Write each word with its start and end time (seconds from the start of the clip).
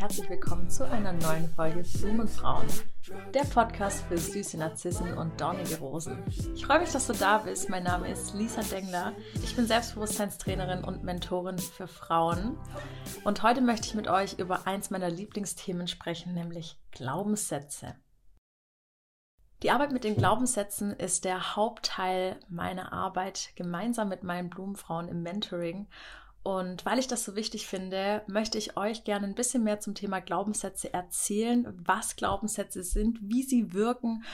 Herzlich 0.00 0.30
willkommen 0.30 0.70
zu 0.70 0.88
einer 0.88 1.12
neuen 1.12 1.46
Folge 1.50 1.82
Blumenfrauen, 1.82 2.66
der 3.34 3.44
Podcast 3.44 4.02
für 4.06 4.16
süße 4.16 4.56
Narzissen 4.56 5.12
und 5.12 5.38
dornige 5.38 5.78
Rosen. 5.78 6.24
Ich 6.54 6.64
freue 6.64 6.80
mich, 6.80 6.90
dass 6.90 7.06
du 7.06 7.12
da 7.12 7.36
bist. 7.36 7.68
Mein 7.68 7.82
Name 7.82 8.10
ist 8.10 8.32
Lisa 8.32 8.62
Dengler. 8.62 9.12
Ich 9.44 9.54
bin 9.54 9.66
Selbstbewusstseinstrainerin 9.66 10.84
und 10.84 11.04
Mentorin 11.04 11.58
für 11.58 11.86
Frauen. 11.86 12.56
Und 13.24 13.42
heute 13.42 13.60
möchte 13.60 13.88
ich 13.88 13.94
mit 13.94 14.08
euch 14.08 14.38
über 14.38 14.66
eins 14.66 14.88
meiner 14.88 15.10
Lieblingsthemen 15.10 15.86
sprechen, 15.86 16.32
nämlich 16.32 16.80
Glaubenssätze. 16.92 17.94
Die 19.62 19.70
Arbeit 19.70 19.92
mit 19.92 20.04
den 20.04 20.16
Glaubenssätzen 20.16 20.94
ist 20.94 21.26
der 21.26 21.56
Hauptteil 21.56 22.40
meiner 22.48 22.94
Arbeit 22.94 23.50
gemeinsam 23.54 24.08
mit 24.08 24.22
meinen 24.22 24.48
Blumenfrauen 24.48 25.08
im 25.08 25.22
Mentoring. 25.22 25.88
Und 26.42 26.86
weil 26.86 26.98
ich 26.98 27.06
das 27.06 27.24
so 27.24 27.36
wichtig 27.36 27.66
finde, 27.66 28.22
möchte 28.26 28.56
ich 28.56 28.76
euch 28.76 29.04
gerne 29.04 29.26
ein 29.26 29.34
bisschen 29.34 29.62
mehr 29.62 29.80
zum 29.80 29.94
Thema 29.94 30.20
Glaubenssätze 30.20 30.92
erzählen, 30.92 31.66
was 31.84 32.16
Glaubenssätze 32.16 32.82
sind, 32.82 33.18
wie 33.20 33.42
sie 33.42 33.74
wirken 33.74 34.24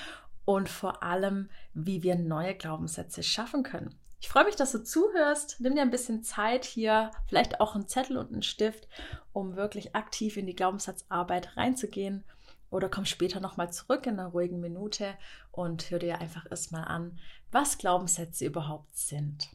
und 0.44 0.68
vor 0.68 1.02
allem, 1.02 1.50
wie 1.74 2.02
wir 2.02 2.14
neue 2.14 2.54
Glaubenssätze 2.54 3.22
schaffen 3.24 3.64
können. 3.64 3.98
Ich 4.20 4.28
freue 4.28 4.44
mich, 4.44 4.56
dass 4.56 4.72
du 4.72 4.82
zuhörst. 4.82 5.56
Nimm 5.60 5.74
dir 5.74 5.82
ein 5.82 5.90
bisschen 5.90 6.22
Zeit 6.22 6.64
hier, 6.64 7.10
vielleicht 7.28 7.60
auch 7.60 7.74
einen 7.74 7.88
Zettel 7.88 8.16
und 8.16 8.32
einen 8.32 8.42
Stift, 8.42 8.88
um 9.32 9.56
wirklich 9.56 9.94
aktiv 9.94 10.36
in 10.36 10.46
die 10.46 10.56
Glaubenssatzarbeit 10.56 11.56
reinzugehen. 11.56 12.24
Oder 12.70 12.88
komm 12.88 13.04
später 13.04 13.40
nochmal 13.40 13.72
zurück 13.72 14.06
in 14.06 14.18
einer 14.18 14.28
ruhigen 14.28 14.60
Minute 14.60 15.14
und 15.52 15.90
hör 15.90 15.98
dir 15.98 16.20
einfach 16.20 16.46
erstmal 16.50 16.84
an, 16.84 17.18
was 17.50 17.78
Glaubenssätze 17.78 18.46
überhaupt 18.46 18.96
sind. 18.96 19.48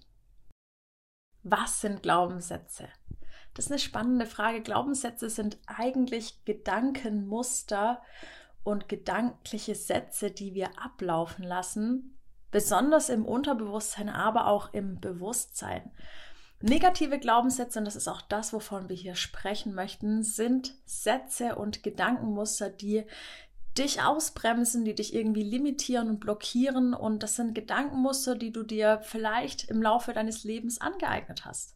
Was 1.44 1.82
sind 1.82 2.04
Glaubenssätze? 2.04 2.88
Das 3.54 3.66
ist 3.66 3.72
eine 3.72 3.80
spannende 3.80 4.26
Frage. 4.26 4.62
Glaubenssätze 4.62 5.30
sind 5.30 5.58
eigentlich 5.68 6.46
Gedankenmuster 6.46 8.02
und 8.64 8.88
gedankliche 8.88 9.76
Sätze, 9.76 10.32
die 10.32 10.54
wir 10.54 10.70
ablaufen 10.80 11.44
lassen, 11.44 12.18
besonders 12.52 13.10
im 13.10 13.26
Unterbewusstsein, 13.26 14.10
aber 14.10 14.48
auch 14.48 14.74
im 14.74 15.00
Bewusstsein. 15.00 15.92
Negative 16.62 17.18
Glaubenssätze, 17.18 17.80
und 17.80 17.86
das 17.86 17.96
ist 17.96 18.08
auch 18.08 18.22
das, 18.22 18.54
wovon 18.54 18.88
wir 18.88 18.96
hier 18.96 19.16
sprechen 19.16 19.74
möchten, 19.74 20.22
sind 20.22 20.76
Sätze 20.86 21.56
und 21.56 21.82
Gedankenmuster, 21.82 22.70
die 22.70 23.04
dich 23.78 24.02
ausbremsen, 24.02 24.84
die 24.86 24.96
dich 24.96 25.14
irgendwie 25.14 25.44
limitieren 25.44 26.10
und 26.10 26.20
blockieren. 26.20 26.94
Und 26.94 27.24
das 27.24 27.36
sind 27.36 27.56
Gedankenmuster, 27.56 28.36
die 28.36 28.52
du 28.52 28.64
dir 28.64 29.00
vielleicht 29.04 29.70
im 29.70 29.82
Laufe 29.82 30.14
deines 30.14 30.44
Lebens 30.44 30.82
angeeignet 30.82 31.46
hast. 31.46 31.76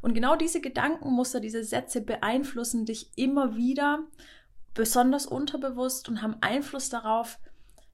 Und 0.00 0.14
genau 0.14 0.36
diese 0.36 0.60
Gedankenmuster, 0.60 1.40
diese 1.40 1.64
Sätze 1.64 2.00
beeinflussen 2.00 2.84
dich 2.84 3.16
immer 3.16 3.56
wieder, 3.56 4.00
besonders 4.74 5.26
unterbewusst 5.26 6.08
und 6.08 6.22
haben 6.22 6.38
Einfluss 6.40 6.88
darauf, 6.88 7.38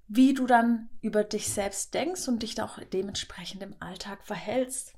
wie 0.07 0.33
du 0.33 0.47
dann 0.47 0.89
über 1.03 1.23
dich 1.23 1.51
selbst 1.51 1.93
denkst 1.93 2.29
und 2.29 2.43
dich 2.43 2.61
auch 2.63 2.79
dementsprechend 2.93 3.63
im 3.63 3.75
Alltag 3.81 4.25
verhältst. 4.25 4.95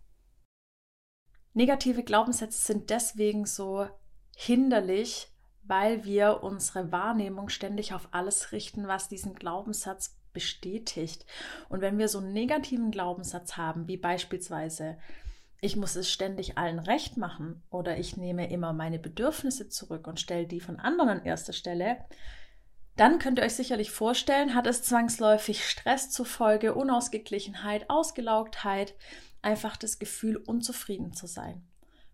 Negative 1.52 2.04
Glaubenssätze 2.04 2.64
sind 2.64 2.90
deswegen 2.90 3.44
so 3.44 3.88
hinderlich, 4.36 5.29
weil 5.70 6.04
wir 6.04 6.42
unsere 6.42 6.90
Wahrnehmung 6.90 7.48
ständig 7.48 7.94
auf 7.94 8.08
alles 8.10 8.50
richten, 8.50 8.88
was 8.88 9.08
diesen 9.08 9.36
Glaubenssatz 9.36 10.16
bestätigt. 10.32 11.24
Und 11.68 11.80
wenn 11.80 11.96
wir 11.96 12.08
so 12.08 12.18
einen 12.18 12.32
negativen 12.32 12.90
Glaubenssatz 12.90 13.56
haben, 13.56 13.86
wie 13.86 13.96
beispielsweise, 13.96 14.98
ich 15.60 15.76
muss 15.76 15.94
es 15.94 16.10
ständig 16.10 16.58
allen 16.58 16.80
recht 16.80 17.16
machen 17.16 17.62
oder 17.70 17.98
ich 17.98 18.16
nehme 18.16 18.50
immer 18.50 18.72
meine 18.72 18.98
Bedürfnisse 18.98 19.68
zurück 19.68 20.08
und 20.08 20.18
stelle 20.18 20.46
die 20.46 20.60
von 20.60 20.80
anderen 20.80 21.10
an 21.10 21.24
erster 21.24 21.52
Stelle, 21.52 21.98
dann 22.96 23.20
könnt 23.20 23.38
ihr 23.38 23.44
euch 23.44 23.54
sicherlich 23.54 23.92
vorstellen, 23.92 24.56
hat 24.56 24.66
es 24.66 24.82
zwangsläufig 24.82 25.64
Stress 25.64 26.10
zur 26.10 26.26
Folge, 26.26 26.74
Unausgeglichenheit, 26.74 27.88
Ausgelaugtheit, 27.88 28.94
einfach 29.40 29.76
das 29.76 30.00
Gefühl, 30.00 30.36
unzufrieden 30.36 31.12
zu 31.12 31.28
sein. 31.28 31.62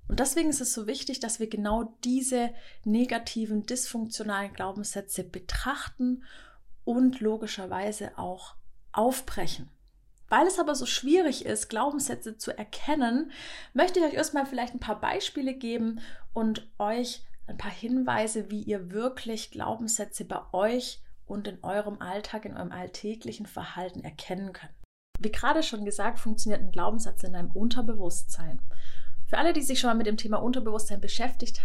Und 0.09 0.21
deswegen 0.21 0.51
ist 0.51 0.61
es 0.61 0.73
so 0.73 0.87
wichtig, 0.87 1.21
dass 1.21 1.41
wir 1.41 1.49
genau 1.49 1.97
diese 2.05 2.51
negativen, 2.85 3.67
dysfunktionalen 3.67 4.53
Glaubenssätze 4.53 5.25
betrachten 5.25 6.23
und 6.85 7.21
logischerweise 7.21 8.17
auch 8.17 8.55
aufbrechen. 8.93 9.69
Weil 10.29 10.47
es 10.47 10.59
aber 10.59 10.75
so 10.75 10.87
schwierig 10.87 11.45
ist, 11.45 11.69
Glaubenssätze 11.69 12.37
zu 12.37 12.57
erkennen, 12.57 13.31
möchte 13.75 14.01
ich 14.01 14.07
euch 14.07 14.15
erstmal 14.15 14.47
vielleicht 14.47 14.75
ein 14.75 14.81
paar 14.81 15.01
Beispiele 15.01 15.55
geben 15.55 16.01
und 16.33 16.69
euch 16.79 17.25
ein 17.47 17.57
paar 17.57 17.71
Hinweise, 17.71 18.51
wie 18.51 18.63
ihr 18.63 18.91
wirklich 18.91 19.51
Glaubenssätze 19.53 20.25
bei 20.25 20.41
euch 20.53 21.01
und 21.27 21.47
in 21.47 21.63
eurem 21.63 22.01
Alltag, 22.01 22.45
in 22.45 22.57
eurem 22.57 22.73
alltäglichen 22.73 23.47
Verhalten 23.47 24.03
erkennen 24.03 24.53
könnt. 24.53 24.73
Wie 25.21 25.33
gerade 25.33 25.63
schon 25.63 25.85
gesagt, 25.85 26.19
funktioniert 26.19 26.61
ein 26.61 26.73
Glaubenssatz 26.73 27.23
in 27.23 27.35
einem 27.35 27.51
Unterbewusstsein. 27.53 28.61
Für 29.27 29.39
alle, 29.39 29.53
die 29.53 29.63
sich 29.63 29.81
schon 29.81 29.91
mal 29.91 29.97
mit 29.97 30.07
dem 30.07 30.17
Thema 30.17 30.39
Unterbewusstsein 30.39 31.01
beschäftigt, 31.01 31.61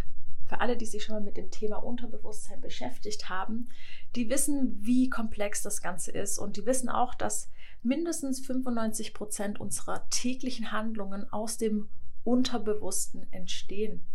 für 0.47 0.59
alle, 0.59 0.75
die 0.75 0.85
sich 0.85 1.03
schon 1.03 1.15
mal 1.15 1.21
mit 1.21 1.37
dem 1.37 1.51
Thema 1.51 1.77
Unterbewusstsein 1.77 2.59
beschäftigt 2.59 3.29
haben, 3.29 3.69
die 4.15 4.29
wissen, 4.29 4.79
wie 4.81 5.09
komplex 5.09 5.61
das 5.61 5.81
Ganze 5.81 6.11
ist 6.11 6.39
und 6.39 6.57
die 6.57 6.65
wissen 6.65 6.89
auch, 6.89 7.13
dass 7.15 7.49
mindestens 7.83 8.45
95 8.45 9.13
Prozent 9.13 9.61
unserer 9.61 10.09
täglichen 10.09 10.71
Handlungen 10.71 11.31
aus 11.31 11.57
dem 11.57 11.87
Unterbewussten 12.23 13.31
entstehen. 13.31 14.05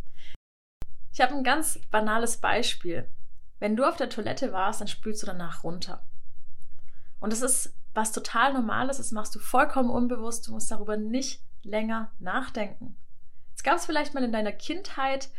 Ich 1.12 1.20
habe 1.20 1.34
ein 1.34 1.44
ganz 1.44 1.80
banales 1.90 2.36
Beispiel. 2.36 3.08
Wenn 3.58 3.76
du 3.76 3.88
auf 3.88 3.96
der 3.96 4.10
Toilette 4.10 4.52
warst, 4.52 4.80
dann 4.80 4.88
spülst 4.88 5.22
du 5.22 5.26
danach 5.26 5.64
runter. 5.64 6.04
Und 7.20 7.32
das 7.32 7.40
ist 7.40 7.74
was 7.94 8.12
total 8.12 8.52
Normales, 8.52 8.98
das 8.98 9.12
machst 9.12 9.34
du 9.34 9.38
vollkommen 9.38 9.88
unbewusst, 9.88 10.46
du 10.46 10.52
musst 10.52 10.70
darüber 10.70 10.98
nicht 10.98 11.40
länger 11.62 12.12
nachdenken. 12.18 12.96
Es 13.56 13.62
gab 13.62 13.76
es 13.76 13.86
vielleicht 13.86 14.14
mal 14.14 14.22
in 14.22 14.32
deiner 14.32 14.52
Kindheit 14.52 15.30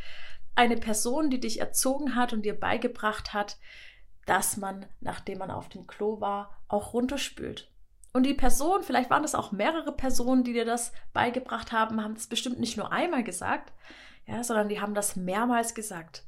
eine 0.56 0.76
Person, 0.76 1.30
die 1.30 1.40
dich 1.40 1.60
erzogen 1.60 2.16
hat 2.16 2.34
und 2.34 2.42
dir 2.42 2.60
beigebracht 2.60 3.34
hat, 3.34 3.58
dass 4.26 4.58
man, 4.58 4.88
nachdem 5.00 5.38
man 5.38 5.52
auf 5.52 5.70
dem 5.70 5.88
Klo 5.88 6.20
war, 6.20 6.58
auch 6.68 6.94
runterspült. 6.94 7.72
Und 8.12 8.24
die 8.24 8.34
Person, 8.34 8.82
vielleicht 8.82 9.12
waren 9.12 9.22
das 9.22 9.36
auch 9.36 9.52
mehrere 9.52 9.92
Personen, 9.92 10.44
die 10.44 10.54
dir 10.54 10.66
das 10.66 10.92
beigebracht 11.14 11.72
haben, 11.72 12.04
haben 12.04 12.16
das 12.16 12.28
bestimmt 12.28 12.60
nicht 12.60 12.76
nur 12.76 12.92
einmal 12.92 13.24
gesagt, 13.24 13.72
ja, 14.26 14.44
sondern 14.44 14.68
die 14.68 14.82
haben 14.82 14.96
das 14.96 15.16
mehrmals 15.16 15.76
gesagt. 15.76 16.24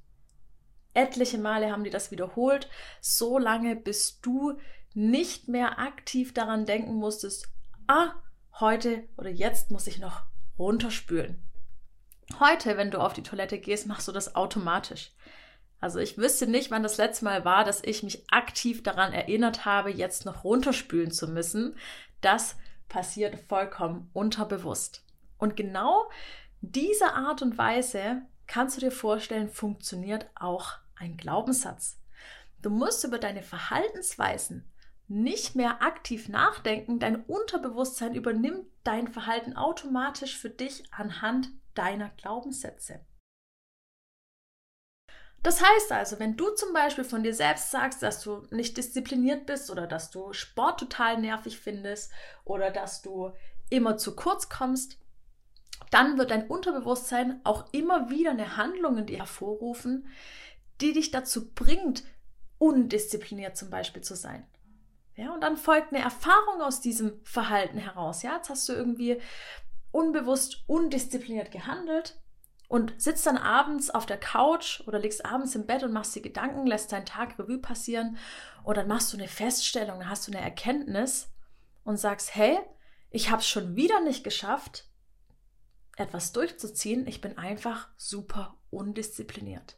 Etliche 0.93 1.39
Male 1.39 1.71
haben 1.71 1.83
die 1.83 1.89
das 1.89 2.11
wiederholt, 2.11 2.69
so 3.01 3.39
lange, 3.39 3.75
bis 3.75 4.21
du 4.21 4.59
nicht 4.93 5.47
mehr 5.47 5.79
aktiv 5.79 6.33
daran 6.33 6.65
denken 6.65 6.93
musstest, 6.93 7.49
ah, 7.87 8.11
heute 8.59 9.07
oder 9.17 9.29
jetzt 9.29 9.71
muss 9.71 9.87
ich 9.87 9.99
noch 9.99 10.23
runterspülen. 10.59 11.48
Heute, 12.37 12.77
wenn 12.77 12.91
du 12.91 12.99
auf 12.99 13.13
die 13.13 13.23
Toilette 13.23 13.57
gehst, 13.57 13.87
machst 13.87 14.07
du 14.07 14.11
das 14.11 14.35
automatisch. 14.35 15.11
Also 15.81 15.99
ich 15.99 16.17
wüsste 16.17 16.45
nicht, 16.45 16.71
wann 16.71 16.83
das 16.83 16.97
letzte 16.97 17.25
Mal 17.25 17.45
war, 17.45 17.63
dass 17.63 17.81
ich 17.83 18.03
mich 18.03 18.23
aktiv 18.31 18.83
daran 18.83 19.13
erinnert 19.13 19.65
habe, 19.65 19.89
jetzt 19.89 20.25
noch 20.25 20.43
runterspülen 20.43 21.11
zu 21.11 21.27
müssen. 21.27 21.75
Das 22.21 22.57
passiert 22.89 23.39
vollkommen 23.47 24.09
unterbewusst. 24.13 25.05
Und 25.37 25.55
genau 25.55 26.09
diese 26.61 27.13
Art 27.13 27.41
und 27.41 27.57
Weise 27.57 28.21
kannst 28.47 28.75
du 28.75 28.81
dir 28.81 28.91
vorstellen, 28.91 29.49
funktioniert 29.49 30.29
auch 30.35 30.73
ein 30.97 31.15
Glaubenssatz. 31.15 31.97
Du 32.61 32.69
musst 32.69 33.05
über 33.05 33.19
deine 33.19 33.41
Verhaltensweisen 33.41 34.69
nicht 35.07 35.55
mehr 35.55 35.81
aktiv 35.81 36.27
nachdenken. 36.27 36.99
Dein 36.99 37.23
Unterbewusstsein 37.23 38.15
übernimmt 38.15 38.65
dein 38.83 39.07
Verhalten 39.07 39.55
automatisch 39.55 40.37
für 40.37 40.49
dich 40.49 40.83
anhand 40.91 41.49
deiner 41.79 42.09
Glaubenssätze. 42.09 42.99
Das 45.41 45.63
heißt 45.63 45.93
also, 45.93 46.19
wenn 46.19 46.35
du 46.35 46.49
zum 46.49 46.73
Beispiel 46.73 47.05
von 47.05 47.23
dir 47.23 47.33
selbst 47.33 47.71
sagst, 47.71 48.03
dass 48.03 48.21
du 48.21 48.45
nicht 48.51 48.75
diszipliniert 48.75 49.45
bist 49.45 49.71
oder 49.71 49.87
dass 49.87 50.11
du 50.11 50.33
Sport 50.33 50.81
total 50.81 51.17
nervig 51.21 51.57
findest 51.57 52.11
oder 52.43 52.71
dass 52.71 53.01
du 53.01 53.31
immer 53.69 53.95
zu 53.97 54.17
kurz 54.17 54.49
kommst, 54.49 54.99
dann 55.91 56.17
wird 56.17 56.31
dein 56.31 56.47
Unterbewusstsein 56.47 57.39
auch 57.45 57.71
immer 57.71 58.09
wieder 58.09 58.31
eine 58.31 58.57
Handlung 58.57 58.97
in 58.97 59.05
dir 59.05 59.19
hervorrufen, 59.19 60.07
die 60.81 60.91
dich 60.91 61.11
dazu 61.11 61.53
bringt, 61.53 62.03
undiszipliniert 62.57 63.55
zum 63.55 63.69
Beispiel 63.69 64.01
zu 64.01 64.15
sein. 64.15 64.45
Ja, 65.15 65.33
und 65.33 65.41
dann 65.41 65.55
folgt 65.55 65.93
eine 65.93 66.03
Erfahrung 66.03 66.61
aus 66.61 66.81
diesem 66.81 67.23
Verhalten 67.23 67.77
heraus. 67.77 68.23
Ja, 68.23 68.35
jetzt 68.35 68.49
hast 68.49 68.67
du 68.67 68.73
irgendwie 68.73 69.21
unbewusst, 69.91 70.63
undiszipliniert 70.67 71.51
gehandelt 71.51 72.19
und 72.67 72.93
sitzt 73.01 73.25
dann 73.25 73.37
abends 73.37 73.89
auf 73.89 74.05
der 74.05 74.19
Couch 74.19 74.81
oder 74.87 74.99
liegst 74.99 75.25
abends 75.25 75.55
im 75.55 75.65
Bett 75.65 75.83
und 75.83 75.91
machst 75.91 76.15
dir 76.15 76.21
Gedanken, 76.21 76.67
lässt 76.67 76.91
deinen 76.91 77.05
Tag 77.05 77.37
Revue 77.39 77.57
passieren 77.57 78.17
und 78.63 78.77
dann 78.77 78.87
machst 78.87 79.11
du 79.11 79.17
eine 79.17 79.27
Feststellung, 79.27 80.07
hast 80.07 80.27
du 80.27 80.31
eine 80.31 80.41
Erkenntnis 80.41 81.29
und 81.83 81.97
sagst, 81.97 82.35
hey, 82.35 82.59
ich 83.09 83.31
habe 83.31 83.41
es 83.41 83.47
schon 83.47 83.75
wieder 83.75 84.01
nicht 84.01 84.23
geschafft, 84.23 84.85
etwas 85.97 86.31
durchzuziehen. 86.31 87.07
Ich 87.07 87.21
bin 87.21 87.37
einfach 87.37 87.89
super 87.97 88.57
undiszipliniert. 88.69 89.77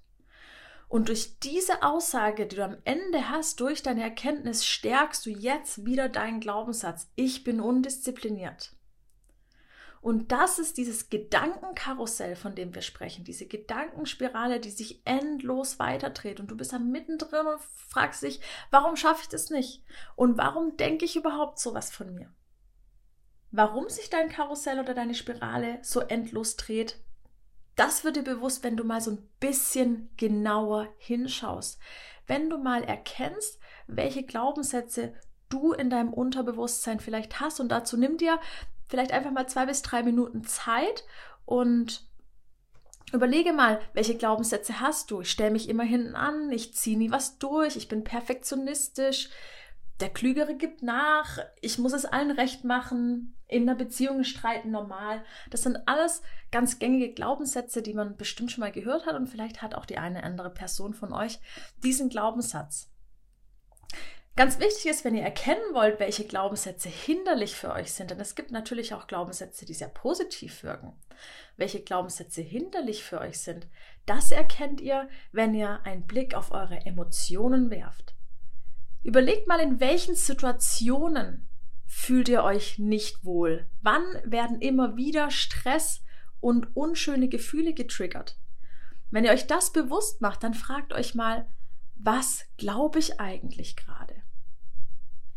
Und 0.90 1.08
durch 1.08 1.40
diese 1.40 1.84
Aussage, 1.84 2.46
die 2.46 2.58
du 2.58 2.66
am 2.66 2.76
Ende 2.84 3.30
hast, 3.30 3.62
durch 3.62 3.82
deine 3.82 4.04
Erkenntnis, 4.04 4.66
stärkst 4.66 5.26
du 5.26 5.30
jetzt 5.30 5.86
wieder 5.86 6.10
deinen 6.10 6.42
Glaubenssatz. 6.42 7.10
Ich 7.16 7.46
bin 7.46 7.62
undiszipliniert. 7.62 8.76
Und 10.02 10.32
das 10.32 10.58
ist 10.58 10.78
dieses 10.78 11.10
Gedankenkarussell, 11.10 12.36
von 12.36 12.56
dem 12.56 12.74
wir 12.74 12.82
sprechen, 12.82 13.24
diese 13.24 13.46
Gedankenspirale, 13.46 14.60
die 14.60 14.72
sich 14.72 15.06
endlos 15.06 15.78
weiterdreht. 15.78 16.40
Und 16.40 16.50
du 16.50 16.58
bist 16.58 16.74
da 16.74 16.80
mittendrin 16.80 17.46
und 17.46 17.62
fragst 17.88 18.24
dich, 18.24 18.42
warum 18.72 18.96
schaffe 18.96 19.22
ich 19.22 19.30
das 19.30 19.52
nicht? 19.52 19.84
Und 20.16 20.40
warum 20.40 20.76
denke 20.76 21.06
ich 21.06 21.16
überhaupt 21.16 21.60
sowas 21.60 21.92
von 21.92 22.16
mir? 22.16 22.34
Warum 23.52 23.90
sich 23.90 24.10
dein 24.10 24.30
Karussell 24.30 24.80
oder 24.80 24.96
deine 24.96 25.14
Spirale 25.14 25.78
so 25.84 26.00
endlos 26.00 26.56
dreht, 26.56 26.98
das 27.76 28.04
wird 28.04 28.16
dir 28.16 28.24
bewusst, 28.24 28.64
wenn 28.64 28.78
du 28.78 28.84
mal 28.84 29.02
so 29.02 29.12
ein 29.12 29.30
bisschen 29.40 30.10
genauer 30.18 30.88
hinschaust. 30.98 31.80
Wenn 32.26 32.50
du 32.50 32.58
mal 32.58 32.84
erkennst, 32.84 33.60
welche 33.88 34.24
Glaubenssätze 34.24 35.14
du 35.52 35.74
in 35.74 35.90
deinem 35.90 36.14
Unterbewusstsein 36.14 37.00
vielleicht 37.00 37.40
hast. 37.40 37.60
Und 37.60 37.70
dazu 37.70 37.98
nimm 37.98 38.18
dir 38.18 38.40
vielleicht 38.92 39.12
einfach 39.12 39.32
mal 39.32 39.48
zwei 39.48 39.66
bis 39.66 39.82
drei 39.82 40.04
Minuten 40.04 40.44
Zeit 40.44 41.06
und 41.46 42.06
überlege 43.14 43.54
mal, 43.54 43.80
welche 43.94 44.16
Glaubenssätze 44.16 44.80
hast 44.80 45.10
du. 45.10 45.22
Ich 45.22 45.32
stelle 45.32 45.52
mich 45.52 45.68
immer 45.70 45.84
hinten 45.84 46.16
an, 46.16 46.52
ich 46.52 46.76
ziehe 46.76 46.98
nie 46.98 47.10
was 47.10 47.40
durch, 47.40 47.76
ich 47.76 47.88
bin 47.88 48.04
perfektionistisch, 48.04 49.30
der 50.00 50.10
Klügere 50.10 50.56
gibt 50.56 50.84
nach, 50.84 51.40
ich 51.62 51.78
muss 51.78 51.94
es 51.94 52.06
allen 52.06 52.32
recht 52.32 52.64
machen, 52.64 53.38
in 53.48 53.64
einer 53.64 53.78
Beziehung 53.78 54.24
streiten 54.24 54.72
normal. 54.72 55.24
Das 55.50 55.64
sind 55.64 55.78
alles 55.88 56.22
ganz 56.52 56.80
gängige 56.80 57.14
Glaubenssätze, 57.14 57.82
die 57.82 57.94
man 57.94 58.18
bestimmt 58.18 58.52
schon 58.52 58.62
mal 58.62 58.72
gehört 58.72 59.06
hat 59.06 59.16
und 59.16 59.28
vielleicht 59.28 59.62
hat 59.62 59.76
auch 59.76 59.86
die 59.86 59.98
eine 59.98 60.24
andere 60.24 60.50
Person 60.50 60.94
von 60.94 61.14
euch 61.14 61.40
diesen 61.84 62.10
Glaubenssatz. 62.10 62.91
Ganz 64.38 64.60
wichtig 64.60 64.86
ist, 64.86 65.04
wenn 65.04 65.16
ihr 65.16 65.24
erkennen 65.24 65.74
wollt, 65.74 66.00
welche 66.00 66.24
Glaubenssätze 66.24 66.88
hinderlich 66.88 67.56
für 67.56 67.74
euch 67.74 67.92
sind, 67.92 68.12
denn 68.12 68.20
es 68.20 68.34
gibt 68.34 68.52
natürlich 68.52 68.94
auch 68.94 69.08
Glaubenssätze, 69.08 69.66
die 69.66 69.74
sehr 69.74 69.90
positiv 69.90 70.64
wirken. 70.64 70.94
Welche 71.58 71.82
Glaubenssätze 71.82 72.42
hinderlich 72.42 73.04
für 73.04 73.20
euch 73.20 73.40
sind, 73.40 73.68
das 74.06 74.32
erkennt 74.32 74.80
ihr, 74.80 75.10
wenn 75.34 75.54
ihr 75.54 75.82
einen 75.84 76.08
Blick 76.08 76.34
auf 76.34 76.52
eure 76.52 76.86
Emotionen 76.86 77.70
werft. 77.70 78.16
Überlegt 79.04 79.48
mal, 79.48 79.60
in 79.60 79.80
welchen 79.80 80.16
Situationen 80.16 81.48
fühlt 81.86 82.30
ihr 82.30 82.44
euch 82.44 82.80
nicht 82.80 83.26
wohl? 83.26 83.68
Wann 83.82 84.04
werden 84.24 84.62
immer 84.62 84.96
wieder 84.96 85.30
Stress 85.30 86.04
und 86.40 86.76
unschöne 86.76 87.28
Gefühle 87.28 87.74
getriggert? 87.74 88.38
Wenn 89.10 89.26
ihr 89.26 89.32
euch 89.32 89.46
das 89.46 89.74
bewusst 89.74 90.22
macht, 90.22 90.44
dann 90.44 90.54
fragt 90.54 90.94
euch 90.94 91.16
mal, 91.16 91.48
was 91.96 92.46
glaube 92.58 93.00
ich 93.00 93.20
eigentlich 93.20 93.76
gerade? 93.76 94.21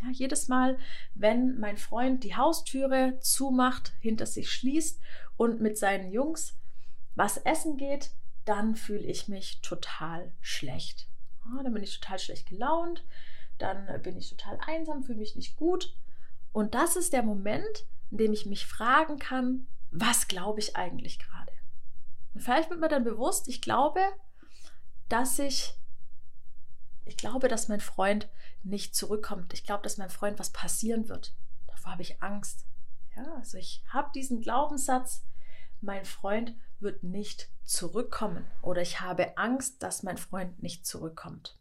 Ja, 0.04 0.10
jedes 0.12 0.48
Mal, 0.48 0.78
wenn 1.14 1.58
mein 1.58 1.78
Freund 1.78 2.24
die 2.24 2.36
Haustüre 2.36 3.18
zumacht, 3.20 3.94
hinter 4.00 4.26
sich 4.26 4.52
schließt 4.52 5.00
und 5.36 5.60
mit 5.60 5.78
seinen 5.78 6.12
Jungs 6.12 6.56
was 7.14 7.38
essen 7.38 7.76
geht, 7.76 8.10
dann 8.44 8.76
fühle 8.76 9.04
ich 9.04 9.28
mich 9.28 9.60
total 9.62 10.32
schlecht. 10.40 11.08
Ja, 11.46 11.62
dann 11.62 11.72
bin 11.72 11.82
ich 11.82 11.98
total 11.98 12.18
schlecht 12.18 12.48
gelaunt, 12.48 13.04
dann 13.58 14.02
bin 14.02 14.16
ich 14.16 14.30
total 14.30 14.58
einsam, 14.66 15.04
fühle 15.04 15.18
mich 15.18 15.36
nicht 15.36 15.56
gut. 15.56 15.94
Und 16.52 16.74
das 16.74 16.96
ist 16.96 17.12
der 17.12 17.22
Moment, 17.22 17.86
in 18.10 18.18
dem 18.18 18.32
ich 18.32 18.46
mich 18.46 18.66
fragen 18.66 19.18
kann, 19.18 19.66
was 19.90 20.28
glaube 20.28 20.60
ich 20.60 20.76
eigentlich 20.76 21.18
gerade? 21.18 21.52
Und 22.34 22.40
vielleicht 22.42 22.68
wird 22.68 22.80
mir 22.80 22.88
dann 22.88 23.04
bewusst, 23.04 23.48
ich 23.48 23.62
glaube, 23.62 24.00
dass 25.08 25.38
ich, 25.38 25.74
ich 27.04 27.16
glaube, 27.16 27.48
dass 27.48 27.68
mein 27.68 27.80
Freund 27.80 28.28
nicht 28.62 28.94
zurückkommt. 28.94 29.52
Ich 29.52 29.64
glaube, 29.64 29.82
dass 29.82 29.98
meinem 29.98 30.10
Freund 30.10 30.38
was 30.38 30.50
passieren 30.50 31.08
wird. 31.08 31.34
Davor 31.66 31.92
habe 31.92 32.02
ich 32.02 32.22
Angst. 32.22 32.64
Ja, 33.16 33.24
also 33.36 33.58
ich 33.58 33.82
habe 33.88 34.10
diesen 34.14 34.40
Glaubenssatz, 34.40 35.24
mein 35.80 36.04
Freund 36.04 36.54
wird 36.80 37.02
nicht 37.02 37.50
zurückkommen 37.64 38.46
oder 38.62 38.82
ich 38.82 39.00
habe 39.00 39.36
Angst, 39.36 39.82
dass 39.82 40.02
mein 40.02 40.16
Freund 40.16 40.62
nicht 40.62 40.86
zurückkommt. 40.86 41.58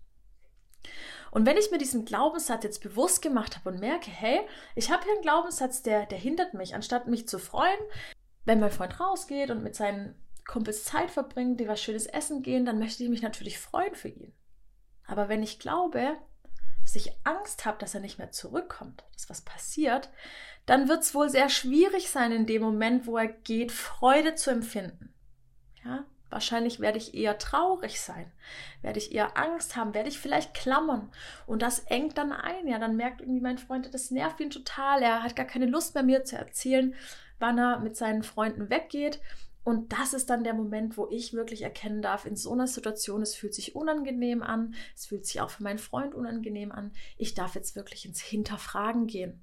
Und 1.31 1.45
wenn 1.45 1.57
ich 1.57 1.71
mir 1.71 1.77
diesen 1.77 2.05
Glaubenssatz 2.05 2.63
jetzt 2.63 2.83
bewusst 2.83 3.21
gemacht 3.21 3.55
habe 3.55 3.69
und 3.69 3.79
merke, 3.79 4.11
hey, 4.11 4.41
ich 4.75 4.91
habe 4.91 5.03
hier 5.03 5.13
einen 5.13 5.21
Glaubenssatz, 5.21 5.81
der, 5.81 6.05
der 6.05 6.17
hindert 6.17 6.53
mich, 6.53 6.75
anstatt 6.75 7.07
mich 7.07 7.27
zu 7.27 7.39
freuen, 7.39 7.79
wenn 8.45 8.59
mein 8.59 8.71
Freund 8.71 8.99
rausgeht 8.99 9.49
und 9.49 9.63
mit 9.63 9.75
seinen 9.75 10.15
Kumpels 10.45 10.83
Zeit 10.83 11.09
verbringt, 11.09 11.59
die 11.59 11.67
was 11.67 11.81
Schönes 11.81 12.05
essen 12.05 12.43
gehen, 12.43 12.65
dann 12.65 12.79
möchte 12.79 13.03
ich 13.03 13.09
mich 13.09 13.21
natürlich 13.21 13.57
freuen 13.57 13.95
für 13.95 14.09
ihn. 14.09 14.33
Aber 15.07 15.29
wenn 15.29 15.43
ich 15.43 15.59
glaube, 15.59 16.17
dass 16.83 16.95
ich 16.95 17.11
Angst 17.23 17.65
habe, 17.65 17.77
dass 17.77 17.93
er 17.93 18.01
nicht 18.01 18.17
mehr 18.17 18.31
zurückkommt, 18.31 19.03
dass 19.13 19.29
was 19.29 19.41
passiert, 19.41 20.09
dann 20.65 20.87
wird 20.87 21.01
es 21.01 21.13
wohl 21.13 21.29
sehr 21.29 21.49
schwierig 21.49 22.09
sein, 22.09 22.31
in 22.31 22.45
dem 22.45 22.61
Moment, 22.61 23.05
wo 23.05 23.17
er 23.17 23.27
geht, 23.27 23.71
Freude 23.71 24.35
zu 24.35 24.51
empfinden. 24.51 25.13
Ja, 25.83 26.05
Wahrscheinlich 26.33 26.79
werde 26.79 26.97
ich 26.97 27.13
eher 27.13 27.37
traurig 27.37 28.01
sein, 28.01 28.31
werde 28.81 28.97
ich 28.97 29.13
eher 29.13 29.37
Angst 29.37 29.75
haben, 29.75 29.93
werde 29.93 30.09
ich 30.09 30.17
vielleicht 30.17 30.55
klammern. 30.55 31.11
Und 31.45 31.61
das 31.61 31.77
engt 31.77 32.17
dann 32.17 32.31
ein. 32.31 32.67
Ja, 32.67 32.79
dann 32.79 32.95
merkt 32.95 33.21
irgendwie 33.21 33.39
mein 33.39 33.59
Freund, 33.59 33.93
das 33.93 34.09
nervt 34.09 34.39
ihn 34.39 34.49
total. 34.49 35.03
Er 35.03 35.21
hat 35.21 35.35
gar 35.35 35.45
keine 35.45 35.67
Lust 35.67 35.93
mehr, 35.93 36.01
mir 36.01 36.23
zu 36.23 36.35
erzählen, 36.35 36.95
wann 37.37 37.59
er 37.59 37.81
mit 37.81 37.95
seinen 37.95 38.23
Freunden 38.23 38.71
weggeht. 38.71 39.21
Und 39.63 39.93
das 39.93 40.13
ist 40.13 40.29
dann 40.29 40.43
der 40.43 40.53
Moment, 40.53 40.97
wo 40.97 41.07
ich 41.09 41.33
wirklich 41.33 41.61
erkennen 41.61 42.01
darf, 42.01 42.25
in 42.25 42.35
so 42.35 42.51
einer 42.51 42.67
Situation, 42.67 43.21
es 43.21 43.35
fühlt 43.35 43.53
sich 43.53 43.75
unangenehm 43.75 44.43
an, 44.43 44.75
es 44.95 45.05
fühlt 45.05 45.25
sich 45.25 45.39
auch 45.39 45.49
für 45.49 45.63
meinen 45.63 45.79
Freund 45.79 46.13
unangenehm 46.13 46.71
an. 46.71 46.91
Ich 47.17 47.33
darf 47.33 47.55
jetzt 47.55 47.75
wirklich 47.75 48.05
ins 48.05 48.19
Hinterfragen 48.19 49.07
gehen. 49.07 49.41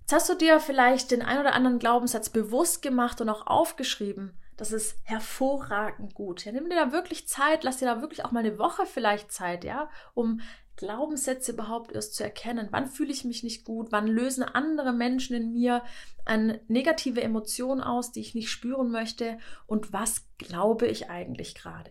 Jetzt 0.00 0.12
hast 0.12 0.28
du 0.28 0.34
dir 0.34 0.60
vielleicht 0.60 1.10
den 1.10 1.22
ein 1.22 1.38
oder 1.38 1.54
anderen 1.54 1.78
Glaubenssatz 1.78 2.30
bewusst 2.30 2.82
gemacht 2.82 3.20
und 3.20 3.28
auch 3.28 3.46
aufgeschrieben. 3.46 4.38
Das 4.56 4.70
ist 4.70 4.96
hervorragend 5.04 6.14
gut. 6.14 6.44
Ja, 6.44 6.52
nimm 6.52 6.68
dir 6.68 6.76
da 6.76 6.92
wirklich 6.92 7.26
Zeit, 7.26 7.64
lass 7.64 7.78
dir 7.78 7.86
da 7.86 8.00
wirklich 8.00 8.24
auch 8.24 8.30
mal 8.30 8.40
eine 8.40 8.58
Woche 8.58 8.86
vielleicht 8.86 9.32
Zeit, 9.32 9.64
ja, 9.64 9.90
um 10.14 10.40
Glaubenssätze 10.76 11.52
überhaupt 11.52 11.92
erst 11.92 12.14
zu 12.14 12.24
erkennen. 12.24 12.68
Wann 12.70 12.86
fühle 12.86 13.12
ich 13.12 13.24
mich 13.24 13.42
nicht 13.42 13.64
gut? 13.64 13.92
Wann 13.92 14.06
lösen 14.06 14.42
andere 14.42 14.92
Menschen 14.92 15.36
in 15.36 15.52
mir 15.52 15.82
eine 16.24 16.60
negative 16.68 17.22
Emotion 17.22 17.80
aus, 17.80 18.12
die 18.12 18.20
ich 18.20 18.34
nicht 18.34 18.50
spüren 18.50 18.90
möchte? 18.90 19.38
Und 19.66 19.92
was 19.92 20.24
glaube 20.38 20.86
ich 20.86 21.10
eigentlich 21.10 21.54
gerade? 21.54 21.90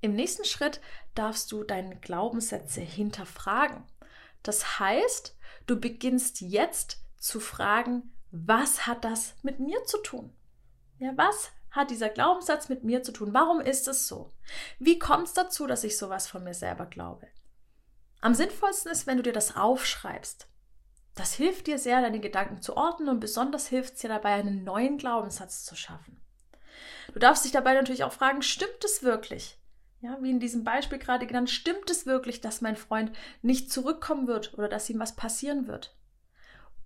Im 0.00 0.14
nächsten 0.14 0.44
Schritt 0.44 0.80
darfst 1.14 1.52
du 1.52 1.62
deine 1.62 1.96
Glaubenssätze 1.96 2.80
hinterfragen. 2.80 3.84
Das 4.42 4.78
heißt, 4.78 5.36
du 5.66 5.78
beginnst 5.78 6.40
jetzt 6.40 6.98
zu 7.18 7.38
fragen, 7.38 8.14
was 8.30 8.86
hat 8.86 9.04
das 9.04 9.34
mit 9.42 9.60
mir 9.60 9.84
zu 9.84 9.98
tun? 9.98 10.32
Ja, 10.98 11.12
was 11.16 11.50
hat 11.70 11.90
dieser 11.90 12.08
Glaubenssatz 12.08 12.68
mit 12.68 12.84
mir 12.84 13.02
zu 13.02 13.12
tun? 13.12 13.32
Warum 13.32 13.60
ist 13.60 13.88
es 13.88 14.08
so? 14.08 14.32
Wie 14.78 14.98
kommt 14.98 15.28
es 15.28 15.34
dazu, 15.34 15.66
dass 15.66 15.84
ich 15.84 15.96
sowas 15.96 16.26
von 16.26 16.44
mir 16.44 16.54
selber 16.54 16.86
glaube? 16.86 17.28
Am 18.20 18.34
sinnvollsten 18.34 18.92
ist, 18.92 19.06
wenn 19.06 19.16
du 19.16 19.22
dir 19.22 19.32
das 19.32 19.56
aufschreibst. 19.56 20.46
Das 21.14 21.34
hilft 21.34 21.66
dir 21.66 21.78
sehr, 21.78 22.00
deine 22.00 22.20
Gedanken 22.20 22.62
zu 22.62 22.76
ordnen 22.76 23.08
und 23.08 23.20
besonders 23.20 23.66
hilft 23.66 23.94
es 23.94 24.00
dir 24.00 24.08
dabei, 24.08 24.34
einen 24.34 24.64
neuen 24.64 24.98
Glaubenssatz 24.98 25.64
zu 25.64 25.74
schaffen. 25.74 26.20
Du 27.12 27.18
darfst 27.18 27.44
dich 27.44 27.52
dabei 27.52 27.74
natürlich 27.74 28.04
auch 28.04 28.12
fragen, 28.12 28.42
stimmt 28.42 28.84
es 28.84 29.02
wirklich? 29.02 29.58
Ja, 30.00 30.16
wie 30.22 30.30
in 30.30 30.40
diesem 30.40 30.64
Beispiel 30.64 30.98
gerade 30.98 31.26
genannt, 31.26 31.50
stimmt 31.50 31.90
es 31.90 32.06
wirklich, 32.06 32.40
dass 32.40 32.60
mein 32.60 32.76
Freund 32.76 33.12
nicht 33.42 33.70
zurückkommen 33.70 34.26
wird 34.26 34.54
oder 34.54 34.68
dass 34.68 34.88
ihm 34.88 34.98
was 34.98 35.16
passieren 35.16 35.66
wird? 35.66 35.94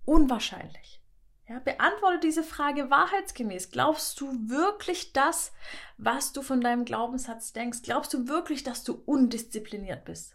Unwahrscheinlich. 0.03 1.01
Ja, 1.47 1.59
beantworte 1.59 2.19
diese 2.19 2.43
Frage 2.43 2.89
wahrheitsgemäß. 2.89 3.69
Glaubst 3.69 4.19
du 4.19 4.31
wirklich 4.49 5.13
das, 5.13 5.53
was 5.97 6.33
du 6.33 6.41
von 6.41 6.59
deinem 6.59 6.85
Glaubenssatz 6.85 7.53
denkst? 7.53 7.83
Glaubst 7.83 8.13
du 8.13 8.27
wirklich, 8.27 8.63
dass 8.63 8.83
du 8.83 9.01
undiszipliniert 9.05 10.05
bist? 10.05 10.34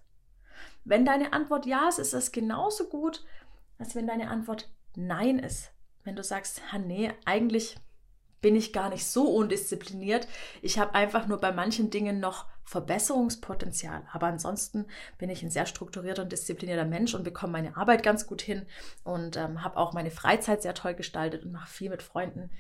Wenn 0.85 1.05
deine 1.05 1.33
Antwort 1.33 1.67
ja 1.67 1.89
ist, 1.89 1.99
ist 1.99 2.15
das 2.15 2.33
genauso 2.33 2.89
gut, 2.89 3.25
als 3.79 3.95
wenn 3.95 4.07
deine 4.07 4.29
Antwort 4.29 4.71
nein 4.97 5.39
ist. 5.39 5.71
Wenn 6.05 6.17
du 6.17 6.23
sagst, 6.23 6.63
nee, 6.87 7.13
eigentlich 7.25 7.77
bin 8.41 8.57
ich 8.57 8.73
gar 8.73 8.89
nicht 8.89 9.07
so 9.07 9.29
undiszipliniert. 9.29 10.27
Ich 10.63 10.79
habe 10.79 10.95
einfach 10.95 11.27
nur 11.27 11.39
bei 11.39 11.53
manchen 11.53 11.91
Dingen 11.91 12.21
noch 12.21 12.47
Verbesserungspotenzial. 12.65 14.07
Aber 14.13 14.29
ansonsten 14.29 14.87
bin 15.19 15.29
ich 15.29 15.43
ein 15.43 15.51
sehr 15.51 15.67
strukturierter 15.67 16.23
und 16.23 16.33
disziplinierter 16.33 16.85
Mensch 16.85 17.15
und 17.15 17.25
bekomme 17.25 17.53
meine 17.53 17.77
Arbeit 17.77 18.03
ganz 18.03 18.27
gut 18.27 18.41
hin 18.41 18.67
und 19.05 19.37
ähm, 19.37 19.63
habe 19.63 19.77
auch 19.77 19.93
meine 19.93 20.11
Freizeit 20.11 20.63
sehr 20.63 20.75
toll 20.75 20.95
gestaltet 20.95 21.45
und 21.45 21.53
mache 21.53 21.69
viel 21.69 21.91
mit 21.91 22.03
Freunden. 22.03 22.51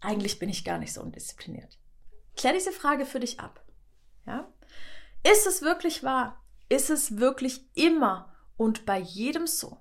Eigentlich 0.00 0.38
bin 0.38 0.48
ich 0.48 0.64
gar 0.64 0.78
nicht 0.78 0.92
so 0.92 1.00
undiszipliniert. 1.00 1.78
Klär 2.36 2.52
diese 2.52 2.72
Frage 2.72 3.04
für 3.04 3.20
dich 3.20 3.40
ab. 3.40 3.64
Ja? 4.26 4.48
Ist 5.24 5.46
es 5.46 5.62
wirklich 5.62 6.04
wahr? 6.04 6.40
Ist 6.68 6.90
es 6.90 7.18
wirklich 7.18 7.62
immer 7.74 8.32
und 8.56 8.84
bei 8.84 8.98
jedem 8.98 9.46
so? 9.46 9.78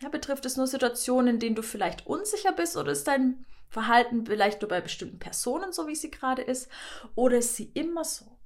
Ja, 0.00 0.08
betrifft 0.10 0.44
es 0.44 0.56
nur 0.56 0.66
Situationen, 0.66 1.34
in 1.34 1.40
denen 1.40 1.56
du 1.56 1.62
vielleicht 1.62 2.06
unsicher 2.06 2.52
bist 2.52 2.76
oder 2.76 2.92
ist 2.92 3.08
dein 3.08 3.46
Verhalten 3.68 4.26
vielleicht 4.26 4.60
nur 4.60 4.68
bei 4.68 4.80
bestimmten 4.80 5.18
Personen 5.18 5.72
so, 5.72 5.86
wie 5.86 5.96
sie 5.96 6.10
gerade 6.10 6.42
ist? 6.42 6.70
Oder 7.14 7.38
ist 7.38 7.56
sie 7.56 7.70
immer 7.74 8.04
so? 8.04 8.36